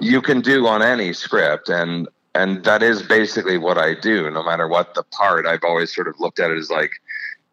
you 0.00 0.22
can 0.22 0.40
do 0.40 0.66
on 0.66 0.82
any 0.82 1.12
script. 1.12 1.68
And, 1.68 2.08
and 2.38 2.62
that 2.64 2.84
is 2.84 3.02
basically 3.02 3.58
what 3.58 3.78
I 3.78 3.94
do, 3.94 4.30
no 4.30 4.44
matter 4.44 4.68
what 4.68 4.94
the 4.94 5.02
part. 5.02 5.44
I've 5.44 5.64
always 5.64 5.92
sort 5.92 6.06
of 6.06 6.20
looked 6.20 6.38
at 6.38 6.52
it 6.52 6.56
as 6.56 6.70
like, 6.70 6.92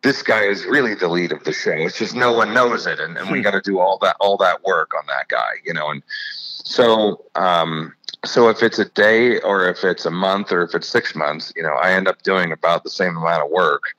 this 0.03 0.21
guy 0.21 0.43
is 0.43 0.65
really 0.65 0.93
the 0.93 1.07
lead 1.07 1.31
of 1.31 1.43
the 1.43 1.51
show. 1.51 1.71
It's 1.71 1.97
just 1.97 2.15
no 2.15 2.31
one 2.31 2.53
knows 2.53 2.85
it, 2.85 2.99
and, 2.99 3.17
and 3.17 3.31
we 3.31 3.39
hmm. 3.39 3.43
got 3.43 3.51
to 3.51 3.61
do 3.61 3.79
all 3.79 3.97
that 4.03 4.15
all 4.19 4.37
that 4.37 4.63
work 4.63 4.91
on 4.95 5.03
that 5.07 5.27
guy, 5.27 5.53
you 5.65 5.73
know. 5.73 5.89
And 5.89 6.03
so, 6.07 7.25
um, 7.33 7.95
so 8.23 8.47
if 8.49 8.61
it's 8.61 8.77
a 8.77 8.85
day 8.85 9.39
or 9.39 9.67
if 9.67 9.83
it's 9.83 10.05
a 10.05 10.11
month 10.11 10.51
or 10.51 10.61
if 10.61 10.75
it's 10.75 10.87
six 10.87 11.15
months, 11.15 11.51
you 11.55 11.63
know, 11.63 11.73
I 11.73 11.93
end 11.93 12.07
up 12.07 12.21
doing 12.21 12.51
about 12.51 12.83
the 12.83 12.91
same 12.91 13.17
amount 13.17 13.43
of 13.43 13.49
work, 13.49 13.95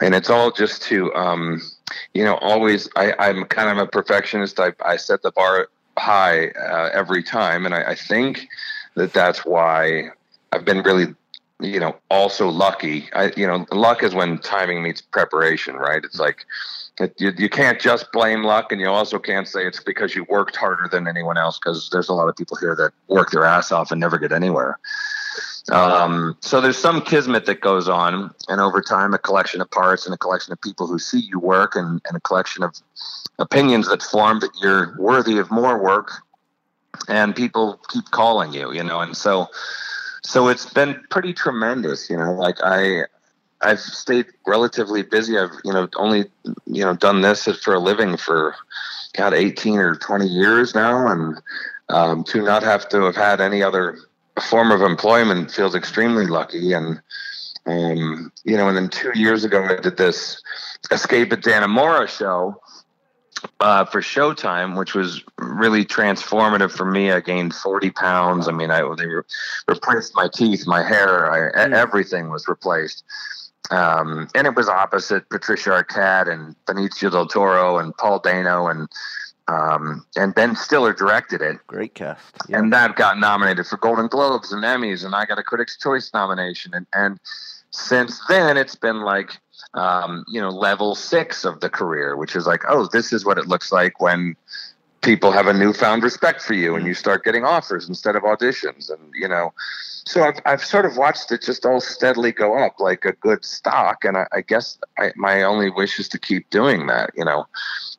and 0.00 0.16
it's 0.16 0.30
all 0.30 0.50
just 0.50 0.82
to 0.84 1.14
um, 1.14 1.62
you 2.12 2.24
know, 2.24 2.34
always 2.38 2.88
I, 2.96 3.14
I'm 3.20 3.44
kind 3.44 3.70
of 3.70 3.78
a 3.78 3.88
perfectionist. 3.88 4.58
I, 4.58 4.72
I 4.84 4.96
set 4.96 5.22
the 5.22 5.30
bar 5.30 5.68
high 5.96 6.48
uh, 6.48 6.90
every 6.92 7.22
time, 7.22 7.64
and 7.66 7.72
I, 7.72 7.92
I 7.92 7.94
think 7.94 8.48
that 8.96 9.12
that's 9.12 9.44
why 9.44 10.10
I've 10.56 10.64
been 10.64 10.82
really 10.82 11.14
you 11.60 11.80
know 11.80 11.96
also 12.10 12.48
lucky. 12.48 13.08
I 13.12 13.32
you 13.36 13.46
know 13.46 13.66
luck 13.70 14.02
is 14.02 14.14
when 14.14 14.38
timing 14.38 14.82
meets 14.82 15.00
preparation 15.00 15.76
right? 15.76 16.02
It's 16.02 16.18
like 16.18 16.44
it, 16.98 17.14
you, 17.18 17.32
you 17.36 17.50
can't 17.50 17.78
just 17.78 18.10
blame 18.12 18.42
luck 18.42 18.72
and 18.72 18.80
you 18.80 18.88
also 18.88 19.18
can't 19.18 19.46
say 19.46 19.66
it's 19.66 19.82
because 19.82 20.14
you 20.14 20.24
worked 20.30 20.56
harder 20.56 20.88
than 20.90 21.06
anyone 21.06 21.36
else 21.36 21.58
because 21.58 21.90
there's 21.92 22.08
a 22.08 22.14
lot 22.14 22.28
of 22.28 22.36
people 22.36 22.56
here 22.56 22.74
that 22.76 22.92
work 23.08 23.30
their 23.30 23.44
ass 23.44 23.70
off 23.70 23.90
and 23.90 24.00
never 24.00 24.18
get 24.18 24.32
anywhere. 24.32 24.78
Um, 25.70 26.36
so 26.40 26.60
there's 26.60 26.78
some 26.78 27.02
kismet 27.02 27.44
that 27.46 27.60
goes 27.60 27.88
on, 27.88 28.32
and 28.48 28.60
over 28.60 28.80
time, 28.80 29.14
a 29.14 29.18
collection 29.18 29.60
of 29.60 29.68
parts 29.72 30.06
and 30.06 30.14
a 30.14 30.16
collection 30.16 30.52
of 30.52 30.60
people 30.60 30.86
who 30.86 30.96
see 30.96 31.18
you 31.18 31.40
work, 31.40 31.74
and, 31.74 32.00
and 32.06 32.16
a 32.16 32.20
collection 32.20 32.62
of 32.62 32.76
opinions 33.40 33.88
that 33.88 34.00
form 34.00 34.38
that 34.40 34.50
you're 34.62 34.96
worthy 34.96 35.38
of 35.38 35.50
more 35.50 35.82
work, 35.82 36.12
and 37.08 37.34
people 37.34 37.80
keep 37.88 38.04
calling 38.12 38.52
you, 38.52 38.72
you 38.72 38.84
know, 38.84 39.00
and 39.00 39.16
so 39.16 39.48
so 40.26 40.48
it's 40.48 40.66
been 40.66 41.00
pretty 41.08 41.32
tremendous, 41.32 42.10
you 42.10 42.16
know. 42.16 42.32
Like 42.32 42.56
I, 42.62 43.02
I've 43.60 43.78
stayed 43.80 44.26
relatively 44.46 45.02
busy. 45.02 45.38
I've 45.38 45.52
you 45.64 45.72
know 45.72 45.88
only 45.96 46.24
you 46.66 46.84
know 46.84 46.94
done 46.94 47.20
this 47.20 47.44
for 47.62 47.74
a 47.74 47.78
living 47.78 48.16
for 48.16 48.54
God 49.16 49.34
18 49.34 49.78
or 49.78 49.94
20 49.94 50.26
years 50.26 50.74
now, 50.74 51.06
and 51.06 51.40
um, 51.88 52.24
to 52.24 52.42
not 52.42 52.62
have 52.64 52.88
to 52.88 53.02
have 53.02 53.16
had 53.16 53.40
any 53.40 53.62
other 53.62 53.98
form 54.42 54.72
of 54.72 54.82
employment 54.82 55.50
feels 55.50 55.74
extremely 55.74 56.26
lucky. 56.26 56.72
And 56.72 57.00
um, 57.66 58.32
you 58.44 58.56
know, 58.56 58.68
and 58.68 58.76
then 58.76 58.88
two 58.88 59.12
years 59.14 59.44
ago 59.44 59.64
I 59.64 59.76
did 59.76 59.96
this 59.96 60.42
Escape 60.90 61.32
at 61.32 61.40
Dannemora 61.40 62.08
show 62.08 62.60
uh, 63.60 63.84
for 63.84 64.00
Showtime, 64.00 64.78
which 64.78 64.94
was 64.94 65.22
really 65.38 65.84
transformative 65.84 66.70
for 66.70 66.84
me. 66.84 67.10
I 67.10 67.20
gained 67.20 67.54
40 67.54 67.90
pounds. 67.90 68.48
I 68.48 68.52
mean, 68.52 68.70
I 68.70 68.80
they 68.96 69.06
re- 69.06 69.22
replaced 69.68 70.14
my 70.14 70.28
teeth, 70.32 70.66
my 70.66 70.82
hair, 70.82 71.30
I, 71.30 71.66
mm. 71.66 71.72
everything 71.72 72.30
was 72.30 72.48
replaced. 72.48 73.04
Um, 73.70 74.28
and 74.34 74.46
it 74.46 74.54
was 74.54 74.68
opposite 74.68 75.28
Patricia 75.28 75.70
Arquette 75.70 76.28
and 76.28 76.54
Benicio 76.66 77.10
del 77.10 77.26
Toro 77.26 77.78
and 77.78 77.96
Paul 77.96 78.20
Dano 78.20 78.68
and 78.68 78.88
um, 79.48 80.04
and 80.16 80.34
Ben 80.34 80.56
Stiller 80.56 80.92
directed 80.92 81.40
it. 81.40 81.58
Great 81.66 81.94
cast. 81.94 82.20
Yeah. 82.48 82.58
And 82.58 82.72
that 82.72 82.96
got 82.96 83.18
nominated 83.18 83.66
for 83.66 83.76
Golden 83.76 84.08
Globes 84.08 84.52
and 84.52 84.64
Emmys, 84.64 85.04
and 85.04 85.14
I 85.14 85.24
got 85.24 85.38
a 85.38 85.42
Critics' 85.42 85.76
Choice 85.78 86.10
nomination. 86.12 86.74
And, 86.74 86.86
and 86.92 87.20
since 87.76 88.20
then, 88.26 88.56
it's 88.56 88.74
been 88.74 89.02
like, 89.02 89.38
um, 89.74 90.24
you 90.28 90.40
know, 90.40 90.48
level 90.48 90.94
six 90.94 91.44
of 91.44 91.60
the 91.60 91.68
career, 91.68 92.16
which 92.16 92.34
is 92.34 92.46
like, 92.46 92.62
oh, 92.68 92.88
this 92.92 93.12
is 93.12 93.24
what 93.24 93.38
it 93.38 93.46
looks 93.46 93.70
like 93.70 94.00
when 94.00 94.34
people 95.02 95.30
have 95.30 95.46
a 95.46 95.52
newfound 95.52 96.02
respect 96.02 96.42
for 96.42 96.54
you 96.54 96.74
and 96.74 96.86
you 96.86 96.94
start 96.94 97.24
getting 97.24 97.44
offers 97.44 97.88
instead 97.88 98.16
of 98.16 98.22
auditions. 98.22 98.90
And, 98.90 99.00
you 99.14 99.28
know, 99.28 99.52
so 100.04 100.22
I've, 100.22 100.40
I've 100.44 100.64
sort 100.64 100.84
of 100.84 100.96
watched 100.96 101.32
it 101.32 101.42
just 101.42 101.66
all 101.66 101.80
steadily 101.80 102.32
go 102.32 102.58
up 102.58 102.78
like 102.78 103.04
a 103.04 103.12
good 103.12 103.44
stock. 103.44 104.04
And 104.04 104.16
I, 104.16 104.26
I 104.32 104.40
guess 104.40 104.78
I, 104.98 105.12
my 105.16 105.42
only 105.42 105.70
wish 105.70 105.98
is 105.98 106.08
to 106.10 106.18
keep 106.18 106.48
doing 106.50 106.86
that, 106.86 107.10
you 107.16 107.24
know. 107.24 107.46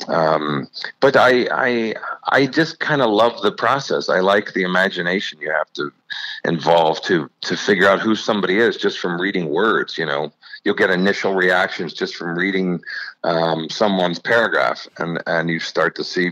Um, 0.08 0.68
but 1.00 1.16
I, 1.16 1.48
I, 1.52 1.96
I 2.30 2.46
just 2.46 2.80
kind 2.80 3.02
of 3.02 3.10
love 3.10 3.42
the 3.42 3.52
process. 3.52 4.10
I 4.10 4.20
like 4.20 4.54
the 4.54 4.64
imagination 4.64 5.40
you 5.42 5.52
have 5.52 5.72
to 5.74 5.92
involve 6.46 7.02
to, 7.04 7.30
to 7.42 7.58
figure 7.58 7.88
out 7.88 8.00
who 8.00 8.16
somebody 8.16 8.60
is 8.60 8.78
just 8.78 9.00
from 9.00 9.20
reading 9.20 9.50
words, 9.50 9.98
you 9.98 10.06
know. 10.06 10.32
You'll 10.64 10.76
get 10.76 10.90
initial 10.90 11.34
reactions 11.34 11.94
just 11.94 12.16
from 12.16 12.38
reading 12.38 12.82
um, 13.24 13.70
someone's 13.70 14.20
paragraph, 14.20 14.88
and, 14.98 15.22
and 15.26 15.50
you 15.50 15.60
start 15.60 15.96
to 15.96 16.04
see 16.04 16.32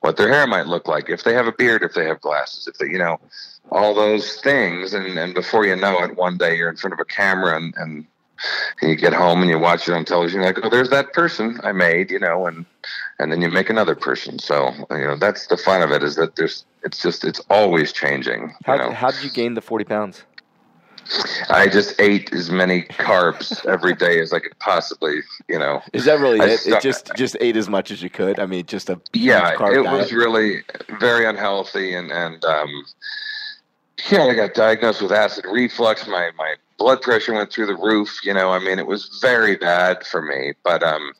what 0.00 0.16
their 0.16 0.28
hair 0.28 0.46
might 0.46 0.66
look 0.66 0.88
like, 0.88 1.08
if 1.08 1.24
they 1.24 1.34
have 1.34 1.46
a 1.46 1.52
beard, 1.52 1.82
if 1.82 1.94
they 1.94 2.06
have 2.06 2.20
glasses, 2.20 2.66
if 2.66 2.78
they, 2.78 2.86
you 2.86 2.98
know, 2.98 3.18
all 3.70 3.94
those 3.94 4.36
things. 4.36 4.94
And, 4.94 5.18
and 5.18 5.34
before 5.34 5.66
you 5.66 5.76
know 5.76 6.02
it, 6.02 6.16
one 6.16 6.38
day 6.38 6.56
you're 6.56 6.70
in 6.70 6.76
front 6.76 6.94
of 6.94 7.00
a 7.00 7.04
camera 7.04 7.56
and, 7.56 7.74
and, 7.76 8.06
you 8.80 8.94
get 8.94 9.12
home 9.12 9.40
and 9.40 9.50
you 9.50 9.58
watch 9.58 9.88
it 9.88 9.94
on 9.94 10.04
television, 10.04 10.42
like, 10.42 10.58
oh, 10.62 10.70
there's 10.70 10.90
that 10.90 11.12
person 11.12 11.58
I 11.64 11.72
made, 11.72 12.12
you 12.12 12.20
know, 12.20 12.46
and, 12.46 12.64
and 13.18 13.32
then 13.32 13.42
you 13.42 13.50
make 13.50 13.68
another 13.68 13.96
person. 13.96 14.38
So, 14.38 14.72
you 14.92 15.08
know, 15.08 15.16
that's 15.16 15.48
the 15.48 15.56
fun 15.56 15.82
of 15.82 15.90
it 15.90 16.04
is 16.04 16.14
that 16.14 16.36
there's, 16.36 16.64
it's 16.84 17.02
just, 17.02 17.24
it's 17.24 17.40
always 17.50 17.92
changing. 17.92 18.54
How, 18.64 18.76
know? 18.76 18.92
how 18.92 19.10
did 19.10 19.24
you 19.24 19.30
gain 19.30 19.54
the 19.54 19.60
40 19.60 19.84
pounds? 19.84 20.22
I 21.48 21.68
just 21.68 22.00
ate 22.00 22.32
as 22.32 22.50
many 22.50 22.82
carbs 22.82 23.64
every 23.66 23.94
day 23.94 24.20
as 24.20 24.32
I 24.32 24.40
could 24.40 24.58
possibly, 24.58 25.20
you 25.48 25.58
know. 25.58 25.82
Is 25.92 26.04
that 26.04 26.20
really 26.20 26.40
I 26.40 26.46
it? 26.46 26.66
It 26.66 26.82
just 26.82 27.10
just 27.16 27.36
ate 27.40 27.56
as 27.56 27.68
much 27.68 27.90
as 27.90 28.02
you 28.02 28.10
could. 28.10 28.38
I 28.38 28.46
mean, 28.46 28.66
just 28.66 28.90
a 28.90 29.00
yeah. 29.12 29.52
it 29.52 29.58
diet. 29.58 29.84
was 29.84 30.12
really 30.12 30.62
very 31.00 31.26
unhealthy, 31.26 31.94
and 31.94 32.10
and 32.10 32.44
um, 32.44 32.84
yeah, 34.10 34.24
I 34.24 34.34
got 34.34 34.54
diagnosed 34.54 35.02
with 35.02 35.12
acid 35.12 35.44
reflux. 35.50 36.06
My 36.06 36.30
my 36.36 36.54
blood 36.78 37.00
pressure 37.02 37.34
went 37.34 37.52
through 37.52 37.66
the 37.66 37.76
roof. 37.76 38.20
You 38.24 38.34
know, 38.34 38.50
I 38.50 38.58
mean, 38.58 38.78
it 38.78 38.86
was 38.86 39.18
very 39.20 39.56
bad 39.56 40.06
for 40.06 40.22
me. 40.22 40.52
But 40.62 40.82
um, 40.82 41.12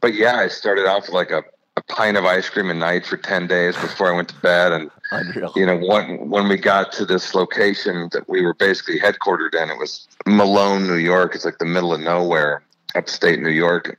but 0.00 0.14
yeah, 0.14 0.36
I 0.36 0.48
started 0.48 0.86
off 0.86 1.02
with 1.02 1.14
like 1.14 1.30
a 1.30 1.44
a 1.76 1.82
pint 1.92 2.16
of 2.16 2.24
ice 2.24 2.48
cream 2.48 2.70
a 2.70 2.74
night 2.74 3.06
for 3.06 3.16
10 3.16 3.46
days 3.46 3.76
before 3.76 4.12
I 4.12 4.16
went 4.16 4.28
to 4.28 4.34
bed. 4.36 4.72
And, 4.72 4.90
Unreal. 5.12 5.52
you 5.56 5.66
know, 5.66 5.76
when, 5.76 6.30
when 6.30 6.48
we 6.48 6.56
got 6.56 6.92
to 6.92 7.04
this 7.04 7.34
location 7.34 8.08
that 8.12 8.28
we 8.28 8.42
were 8.42 8.54
basically 8.54 9.00
headquartered 9.00 9.54
in, 9.60 9.70
it 9.70 9.78
was 9.78 10.06
Malone, 10.26 10.86
New 10.86 10.94
York. 10.94 11.34
It's 11.34 11.44
like 11.44 11.58
the 11.58 11.64
middle 11.64 11.92
of 11.92 12.00
nowhere, 12.00 12.62
upstate 12.94 13.40
New 13.40 13.50
York. 13.50 13.98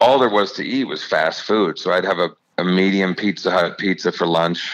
All 0.00 0.18
there 0.18 0.30
was 0.30 0.52
to 0.52 0.64
eat 0.64 0.84
was 0.84 1.04
fast 1.04 1.42
food. 1.42 1.78
So 1.78 1.92
I'd 1.92 2.04
have 2.04 2.18
a, 2.18 2.30
a 2.56 2.64
medium 2.64 3.14
Pizza 3.14 3.50
Hut 3.50 3.78
pizza 3.78 4.10
for 4.10 4.26
lunch 4.26 4.72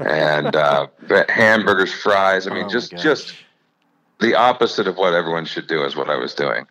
and 0.00 0.56
uh, 0.56 0.88
hamburgers, 1.28 1.92
fries. 1.92 2.46
I 2.48 2.54
mean, 2.54 2.64
oh 2.64 2.68
just, 2.68 2.96
just 2.96 3.34
the 4.20 4.34
opposite 4.34 4.88
of 4.88 4.96
what 4.96 5.14
everyone 5.14 5.44
should 5.44 5.68
do 5.68 5.84
is 5.84 5.94
what 5.94 6.10
I 6.10 6.16
was 6.16 6.34
doing 6.34 6.66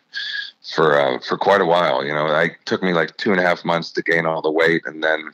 for 0.74 0.98
uh, 0.98 1.18
for 1.20 1.36
quite 1.36 1.60
a 1.60 1.66
while. 1.66 2.04
You 2.04 2.12
know, 2.12 2.26
it 2.26 2.52
took 2.64 2.82
me 2.82 2.92
like 2.92 3.16
two 3.16 3.30
and 3.30 3.40
a 3.40 3.42
half 3.42 3.64
months 3.64 3.90
to 3.92 4.02
gain 4.02 4.26
all 4.26 4.42
the 4.42 4.50
weight, 4.50 4.82
and 4.86 5.02
then 5.02 5.30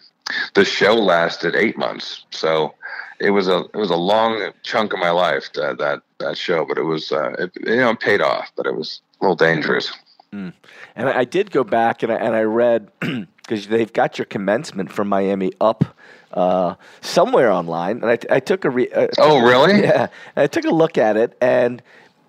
the 0.54 0.64
show 0.64 0.94
lasted 0.94 1.54
eight 1.56 1.76
months. 1.76 2.24
So 2.30 2.74
it 3.18 3.30
was 3.30 3.48
a 3.48 3.60
it 3.72 3.76
was 3.76 3.90
a 3.90 3.96
long 3.96 4.52
chunk 4.62 4.92
of 4.92 4.98
my 4.98 5.10
life 5.10 5.50
that 5.54 5.78
that, 5.78 6.02
that 6.18 6.36
show, 6.36 6.64
but 6.64 6.78
it 6.78 6.84
was 6.84 7.12
uh, 7.12 7.30
it, 7.38 7.52
you 7.64 7.76
know 7.76 7.94
paid 7.94 8.20
off, 8.20 8.50
but 8.56 8.66
it 8.66 8.74
was 8.74 9.00
a 9.20 9.24
little 9.24 9.36
dangerous. 9.36 9.92
Mm. 10.32 10.52
And 10.96 11.08
I 11.08 11.24
did 11.24 11.50
go 11.50 11.62
back 11.62 12.02
and 12.02 12.10
I, 12.10 12.16
and 12.16 12.34
I 12.34 12.42
read 12.42 12.90
because 13.00 13.68
they've 13.68 13.92
got 13.92 14.18
your 14.18 14.24
commencement 14.24 14.90
from 14.90 15.08
Miami 15.08 15.52
up 15.60 15.84
uh, 16.32 16.74
somewhere 17.00 17.50
online, 17.52 18.02
and 18.02 18.10
I, 18.10 18.18
I 18.30 18.40
took 18.40 18.64
a 18.64 18.70
re- 18.70 18.90
uh, 18.90 19.08
oh 19.18 19.40
really 19.40 19.80
yeah, 19.82 20.08
I 20.36 20.46
took 20.46 20.64
a 20.64 20.70
look 20.70 20.98
at 20.98 21.16
it, 21.16 21.36
and 21.40 21.82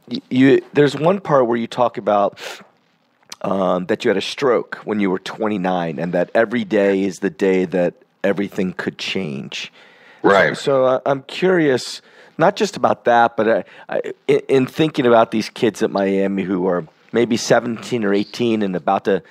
you, 0.09 0.21
you 0.29 0.61
there's 0.73 0.95
one 0.95 1.19
part 1.19 1.47
where 1.47 1.57
you 1.57 1.67
talk 1.67 1.97
about 1.97 2.39
um, 3.43 3.85
that 3.87 4.03
you 4.03 4.09
had 4.09 4.17
a 4.17 4.21
stroke 4.21 4.75
when 4.85 4.99
you 4.99 5.09
were 5.09 5.19
29, 5.19 5.99
and 5.99 6.13
that 6.13 6.31
every 6.33 6.63
day 6.63 7.03
is 7.03 7.19
the 7.19 7.29
day 7.29 7.65
that 7.65 7.95
everything 8.23 8.73
could 8.73 8.97
change. 8.97 9.71
Right. 10.21 10.55
So, 10.55 10.85
uh, 10.85 10.99
I'm 11.05 11.23
curious, 11.23 12.01
not 12.37 12.55
just 12.55 12.77
about 12.77 13.05
that, 13.05 13.35
but 13.35 13.67
I, 13.89 14.01
in, 14.27 14.39
in 14.47 14.65
thinking 14.67 15.05
about 15.05 15.31
these 15.31 15.49
kids 15.49 15.83
at 15.83 15.91
Miami 15.91 16.43
who 16.43 16.65
are 16.67 16.87
maybe 17.11 17.35
17 17.35 18.05
or 18.05 18.13
18 18.13 18.61
and 18.61 18.75
about 18.75 19.05
to 19.05 19.21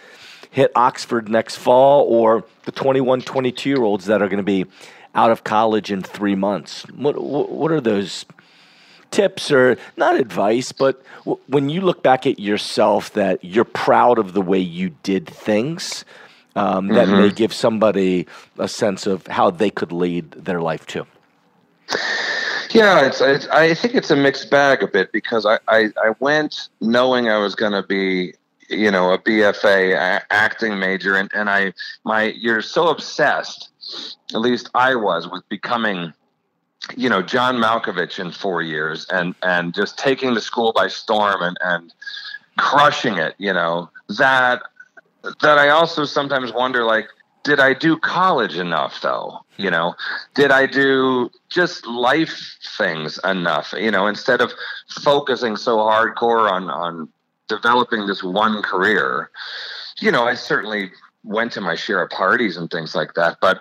hit 0.51 0.71
Oxford 0.77 1.31
next 1.31 1.57
fall, 1.57 2.05
or 2.05 2.45
the 2.65 2.73
21, 2.73 3.23
22 3.23 3.71
year 3.71 3.83
olds 3.83 4.05
that 4.07 4.21
are 4.21 4.29
going 4.29 4.37
to 4.37 4.43
be 4.43 4.67
out 5.15 5.31
of 5.31 5.45
college 5.45 5.91
in 5.91 6.03
three 6.03 6.35
months. 6.35 6.83
What, 6.91 7.19
what 7.21 7.73
are 7.73 7.81
those 7.81 8.27
tips 9.13 9.53
or 9.53 9.77
not 9.97 10.19
advice, 10.19 10.73
but 10.73 11.03
w- 11.21 11.39
when 11.47 11.69
you 11.69 11.81
look 11.81 12.03
back 12.03 12.27
at 12.27 12.41
yourself, 12.41 13.13
that 13.13 13.45
you're 13.45 13.65
proud 13.65 14.19
of 14.19 14.33
the 14.33 14.43
way 14.43 14.59
you 14.59 14.91
did 15.03 15.29
things, 15.29 16.05
um, 16.57 16.89
that 16.89 17.07
mm-hmm. 17.07 17.21
may 17.21 17.31
give 17.31 17.53
somebody 17.53 18.27
a 18.59 18.67
sense 18.67 19.07
of 19.07 19.27
how 19.29 19.51
they 19.51 19.71
could 19.71 19.93
lead 19.93 20.33
their 20.33 20.61
life 20.61 20.87
too. 20.87 21.07
Yeah, 22.71 23.07
it's, 23.07 23.21
it's, 23.21 23.47
I 23.49 23.75
think 23.75 23.95
it's 23.95 24.11
a 24.11 24.17
mixed 24.17 24.51
bag 24.51 24.83
a 24.83 24.89
bit 24.89 25.13
because 25.13 25.45
I, 25.45 25.59
I, 25.69 25.91
I 26.03 26.15
went 26.21 26.69
knowing 26.81 27.29
I 27.29 27.39
was 27.39 27.55
going 27.55 27.73
to 27.73 27.83
be 27.83 28.35
you 28.69 28.91
know 28.91 29.13
a 29.13 29.19
BFA 29.19 29.95
a- 29.95 30.33
acting 30.33 30.79
major 30.79 31.15
and, 31.17 31.31
and 31.35 31.51
I 31.51 31.75
my 32.05 32.25
you're 32.39 32.63
so 32.63 32.89
obsessed 32.89 33.69
at 34.33 34.41
least 34.41 34.71
I 34.75 34.95
was 34.95 35.29
with 35.29 35.47
becoming 35.49 36.15
you 36.97 37.09
know 37.09 37.23
John 37.23 37.57
Malkovich 37.57 38.19
in 38.19 38.31
four 38.31 38.63
years 38.63 39.07
and 39.11 39.35
and 39.43 39.75
just 39.75 39.99
taking 39.99 40.35
the 40.35 40.41
school 40.41 40.73
by 40.73 40.89
storm 40.89 41.43
and 41.43 41.57
and 41.63 41.93
crushing 42.59 43.17
it 43.19 43.35
you 43.39 43.53
know 43.53 43.91
that 44.19 44.63
that 45.41 45.59
I 45.59 45.69
also 45.69 46.05
sometimes 46.05 46.53
wonder 46.53 46.85
like 46.85 47.07
did 47.45 47.59
I 47.61 47.75
do 47.75 47.97
college 47.99 48.57
enough 48.57 49.01
though 49.01 49.41
you 49.57 49.71
know 49.71 49.95
did 50.35 50.51
I 50.51 50.67
do 50.67 51.31
just 51.49 51.87
life 51.87 52.59
things 52.77 53.19
enough 53.25 53.73
you 53.77 53.91
know 53.91 54.07
instead 54.07 54.41
of 54.41 54.53
focusing 55.03 55.57
so 55.57 55.79
hardcore 55.79 56.51
on 56.51 56.69
on 56.69 57.09
developing 57.49 58.07
this 58.07 58.23
one 58.23 58.63
career 58.63 59.31
you 60.01 60.11
know 60.11 60.25
I 60.25 60.35
certainly 60.35 60.91
went 61.25 61.53
to 61.53 61.61
my 61.61 61.75
share 61.75 62.03
of 62.03 62.11
parties 62.11 62.57
and 62.57 62.71
things 62.71 62.95
like 62.95 63.15
that. 63.15 63.39
But 63.41 63.61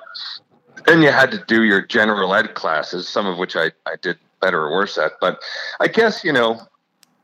then 0.85 1.01
you 1.01 1.11
had 1.11 1.31
to 1.31 1.43
do 1.47 1.63
your 1.63 1.81
general 1.81 2.33
ed 2.33 2.53
classes, 2.53 3.07
some 3.07 3.27
of 3.27 3.37
which 3.37 3.55
I, 3.55 3.71
I 3.85 3.95
did 4.01 4.17
better 4.41 4.63
or 4.63 4.71
worse 4.71 4.97
at. 4.97 5.13
But 5.19 5.39
I 5.79 5.87
guess, 5.87 6.23
you 6.23 6.33
know, 6.33 6.61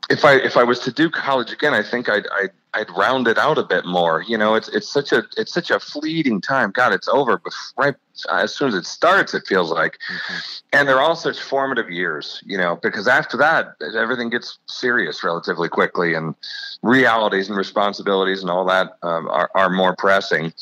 if 0.10 0.24
I 0.24 0.36
if 0.36 0.56
I 0.56 0.63
was 0.63 0.80
to 0.80 0.91
do 0.91 1.10
college 1.10 1.52
again, 1.52 1.74
I 1.74 1.84
think 1.84 2.08
I'd 2.10 2.26
I'd, 2.32 2.52
I'd 2.74 2.89
round 2.91 3.28
it 3.28 3.38
out 3.38 3.58
a 3.58 3.63
bit 3.63 3.86
more. 3.86 4.24
You 4.26 4.38
know, 4.38 4.56
it's 4.56 4.70
it's 4.70 4.88
such 4.88 5.12
a 5.12 5.24
it's 5.36 5.54
such 5.54 5.70
a 5.70 5.80
fleeting 5.80 6.39
time. 6.39 6.72
God, 6.72 6.93
it's 6.93 7.08
over, 7.08 7.38
but 7.38 7.54
right 7.78 7.96
as 8.32 8.56
soon 8.56 8.70
as 8.70 8.76
it 8.76 8.86
starts, 8.86 9.34
it 9.34 9.46
feels 9.46 9.70
like, 9.70 10.00
mm-hmm. 10.12 10.38
and 10.74 10.88
they're 10.88 11.02
all 11.02 11.15
such 11.15 11.39
formative 11.39 11.89
years. 11.89 12.41
You 12.46 12.58
know, 12.58 12.80
because 12.82 13.08
after 13.08 13.36
that, 13.38 13.76
everything 13.96 14.30
gets 14.30 14.60
serious 14.67 15.24
relatively 15.24 15.67
quickly, 15.67 16.13
and 16.13 16.36
realities 16.82 17.50
and 17.50 17.58
responsibilities 17.58 18.41
and 18.41 18.50
all 18.50 18.65
that 18.65 18.98
um, 19.04 19.28
are 19.28 19.52
are 19.56 19.70
more 19.70 19.96
pressing. 19.96 20.54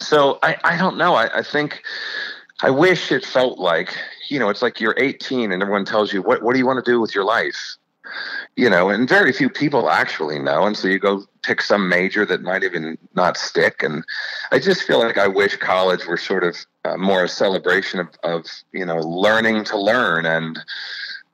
So 0.00 0.38
I 0.42 0.56
I 0.64 0.76
don't 0.76 0.96
know. 0.96 1.14
I, 1.14 1.38
I 1.38 1.42
think 1.42 1.82
I 2.62 2.70
wish 2.70 3.12
it 3.12 3.24
felt 3.24 3.58
like 3.58 3.96
you 4.28 4.38
know 4.38 4.48
it's 4.48 4.62
like 4.62 4.80
you're 4.80 4.94
18 4.96 5.52
and 5.52 5.62
everyone 5.62 5.84
tells 5.84 6.12
you 6.12 6.22
what 6.22 6.42
what 6.42 6.52
do 6.52 6.58
you 6.58 6.66
want 6.66 6.84
to 6.84 6.90
do 6.90 7.00
with 7.00 7.14
your 7.14 7.24
life 7.24 7.76
you 8.56 8.68
know, 8.68 8.90
and 8.90 9.08
very 9.08 9.32
few 9.32 9.48
people 9.48 9.90
actually 9.90 10.38
know. 10.38 10.66
And 10.66 10.76
so 10.76 10.88
you 10.88 10.98
go 10.98 11.24
pick 11.42 11.62
some 11.62 11.88
major 11.88 12.26
that 12.26 12.42
might 12.42 12.62
even 12.62 12.98
not 13.14 13.36
stick. 13.36 13.82
And 13.82 14.04
I 14.50 14.58
just 14.58 14.82
feel 14.82 14.98
like 14.98 15.18
I 15.18 15.26
wish 15.26 15.56
college 15.56 16.06
were 16.06 16.16
sort 16.16 16.44
of 16.44 16.56
uh, 16.84 16.96
more 16.96 17.24
a 17.24 17.28
celebration 17.28 18.00
of, 18.00 18.08
of, 18.22 18.46
you 18.72 18.84
know, 18.84 18.98
learning 18.98 19.64
to 19.64 19.78
learn 19.78 20.26
and 20.26 20.58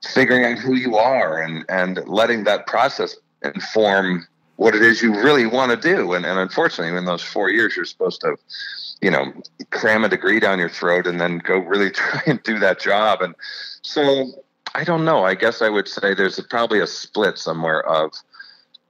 figuring 0.07 0.45
out 0.45 0.59
who 0.59 0.75
you 0.75 0.97
are 0.97 1.43
and, 1.43 1.65
and 1.69 2.07
letting 2.07 2.45
that 2.45 2.67
process 2.67 3.17
inform 3.43 4.27
what 4.59 4.75
it 4.75 4.83
is 4.83 5.01
you 5.01 5.15
really 5.15 5.47
want 5.47 5.71
to 5.71 5.77
do. 5.77 6.15
And, 6.15 6.27
and 6.27 6.37
unfortunately, 6.37 6.97
in 6.99 7.05
those 7.05 7.23
four 7.23 7.49
years, 7.49 7.77
you're 7.77 7.85
supposed 7.85 8.21
to, 8.23 8.37
you 9.01 9.09
know, 9.09 9.33
cram 9.71 10.03
a 10.03 10.09
degree 10.09 10.41
down 10.41 10.59
your 10.59 10.69
throat 10.69 11.07
and 11.07 11.21
then 11.21 11.39
go 11.39 11.59
really 11.59 11.91
try 11.93 12.21
and 12.27 12.43
do 12.43 12.59
that 12.59 12.81
job. 12.81 13.23
And 13.23 13.37
so 13.83 14.27
I 14.75 14.83
don't 14.83 15.05
know. 15.05 15.25
I 15.25 15.37
guess 15.37 15.63
I 15.63 15.69
would 15.69 15.87
say 15.87 16.13
there's 16.13 16.41
probably 16.51 16.81
a 16.81 16.89
split 16.89 17.39
somewhere 17.39 17.87
of 17.87 18.13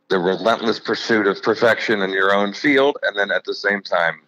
the 0.08 0.18
relentless 0.18 0.80
pursuit 0.80 1.26
of 1.26 1.42
perfection 1.42 2.00
in 2.00 2.10
your 2.10 2.34
own 2.34 2.54
field, 2.54 2.96
and 3.02 3.14
then 3.14 3.30
at 3.30 3.44
the 3.44 3.54
same 3.54 3.82
time, 3.82 4.20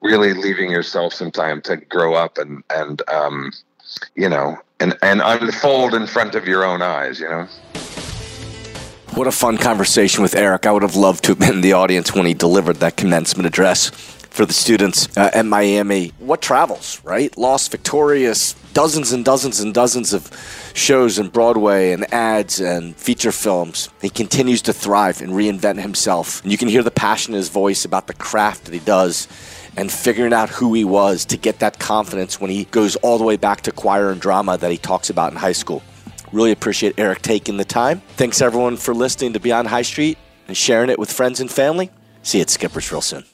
really 0.00 0.32
leaving 0.32 0.70
yourself 0.70 1.12
some 1.12 1.30
time 1.30 1.60
to 1.62 1.76
grow 1.76 2.14
up 2.14 2.38
and 2.38 2.64
and 2.70 3.02
um, 3.10 3.52
you 4.14 4.30
know 4.30 4.56
and 4.80 4.96
and 5.02 5.20
unfold 5.22 5.92
in 5.92 6.06
front 6.06 6.34
of 6.34 6.48
your 6.48 6.64
own 6.64 6.80
eyes. 6.80 7.20
You 7.20 7.28
know. 7.28 7.48
What 9.16 9.26
a 9.26 9.32
fun 9.32 9.56
conversation 9.56 10.20
with 10.20 10.36
Eric. 10.36 10.66
I 10.66 10.72
would 10.72 10.82
have 10.82 10.94
loved 10.94 11.24
to 11.24 11.30
have 11.30 11.38
been 11.38 11.54
in 11.54 11.60
the 11.62 11.72
audience 11.72 12.14
when 12.14 12.26
he 12.26 12.34
delivered 12.34 12.76
that 12.80 12.98
commencement 12.98 13.46
address 13.46 13.88
for 13.88 14.44
the 14.44 14.52
students 14.52 15.08
uh, 15.16 15.30
at 15.32 15.46
Miami. 15.46 16.12
What 16.18 16.42
travels, 16.42 17.00
right? 17.02 17.34
Lost 17.38 17.70
Victorious, 17.70 18.52
dozens 18.74 19.12
and 19.12 19.24
dozens 19.24 19.58
and 19.58 19.72
dozens 19.72 20.12
of 20.12 20.30
shows 20.74 21.18
in 21.18 21.28
Broadway 21.28 21.92
and 21.92 22.12
ads 22.12 22.60
and 22.60 22.94
feature 22.94 23.32
films. 23.32 23.88
He 24.02 24.10
continues 24.10 24.60
to 24.60 24.74
thrive 24.74 25.22
and 25.22 25.32
reinvent 25.32 25.80
himself. 25.80 26.42
And 26.42 26.52
you 26.52 26.58
can 26.58 26.68
hear 26.68 26.82
the 26.82 26.90
passion 26.90 27.32
in 27.32 27.38
his 27.38 27.48
voice 27.48 27.86
about 27.86 28.08
the 28.08 28.14
craft 28.14 28.66
that 28.66 28.74
he 28.74 28.80
does 28.80 29.28
and 29.78 29.90
figuring 29.90 30.34
out 30.34 30.50
who 30.50 30.74
he 30.74 30.84
was 30.84 31.24
to 31.24 31.38
get 31.38 31.60
that 31.60 31.78
confidence 31.78 32.38
when 32.38 32.50
he 32.50 32.64
goes 32.66 32.96
all 32.96 33.16
the 33.16 33.24
way 33.24 33.38
back 33.38 33.62
to 33.62 33.72
choir 33.72 34.10
and 34.10 34.20
drama 34.20 34.58
that 34.58 34.70
he 34.70 34.76
talks 34.76 35.08
about 35.08 35.32
in 35.32 35.38
high 35.38 35.52
school. 35.52 35.82
Really 36.32 36.52
appreciate 36.52 36.94
Eric 36.98 37.22
taking 37.22 37.56
the 37.56 37.64
time. 37.64 38.02
Thanks 38.16 38.40
everyone 38.40 38.76
for 38.76 38.94
listening 38.94 39.32
to 39.34 39.40
Beyond 39.40 39.68
High 39.68 39.82
Street 39.82 40.18
and 40.48 40.56
sharing 40.56 40.90
it 40.90 40.98
with 40.98 41.12
friends 41.12 41.40
and 41.40 41.50
family. 41.50 41.90
See 42.22 42.38
you 42.38 42.42
at 42.42 42.50
Skipper's 42.50 42.90
real 42.90 43.00
soon. 43.00 43.24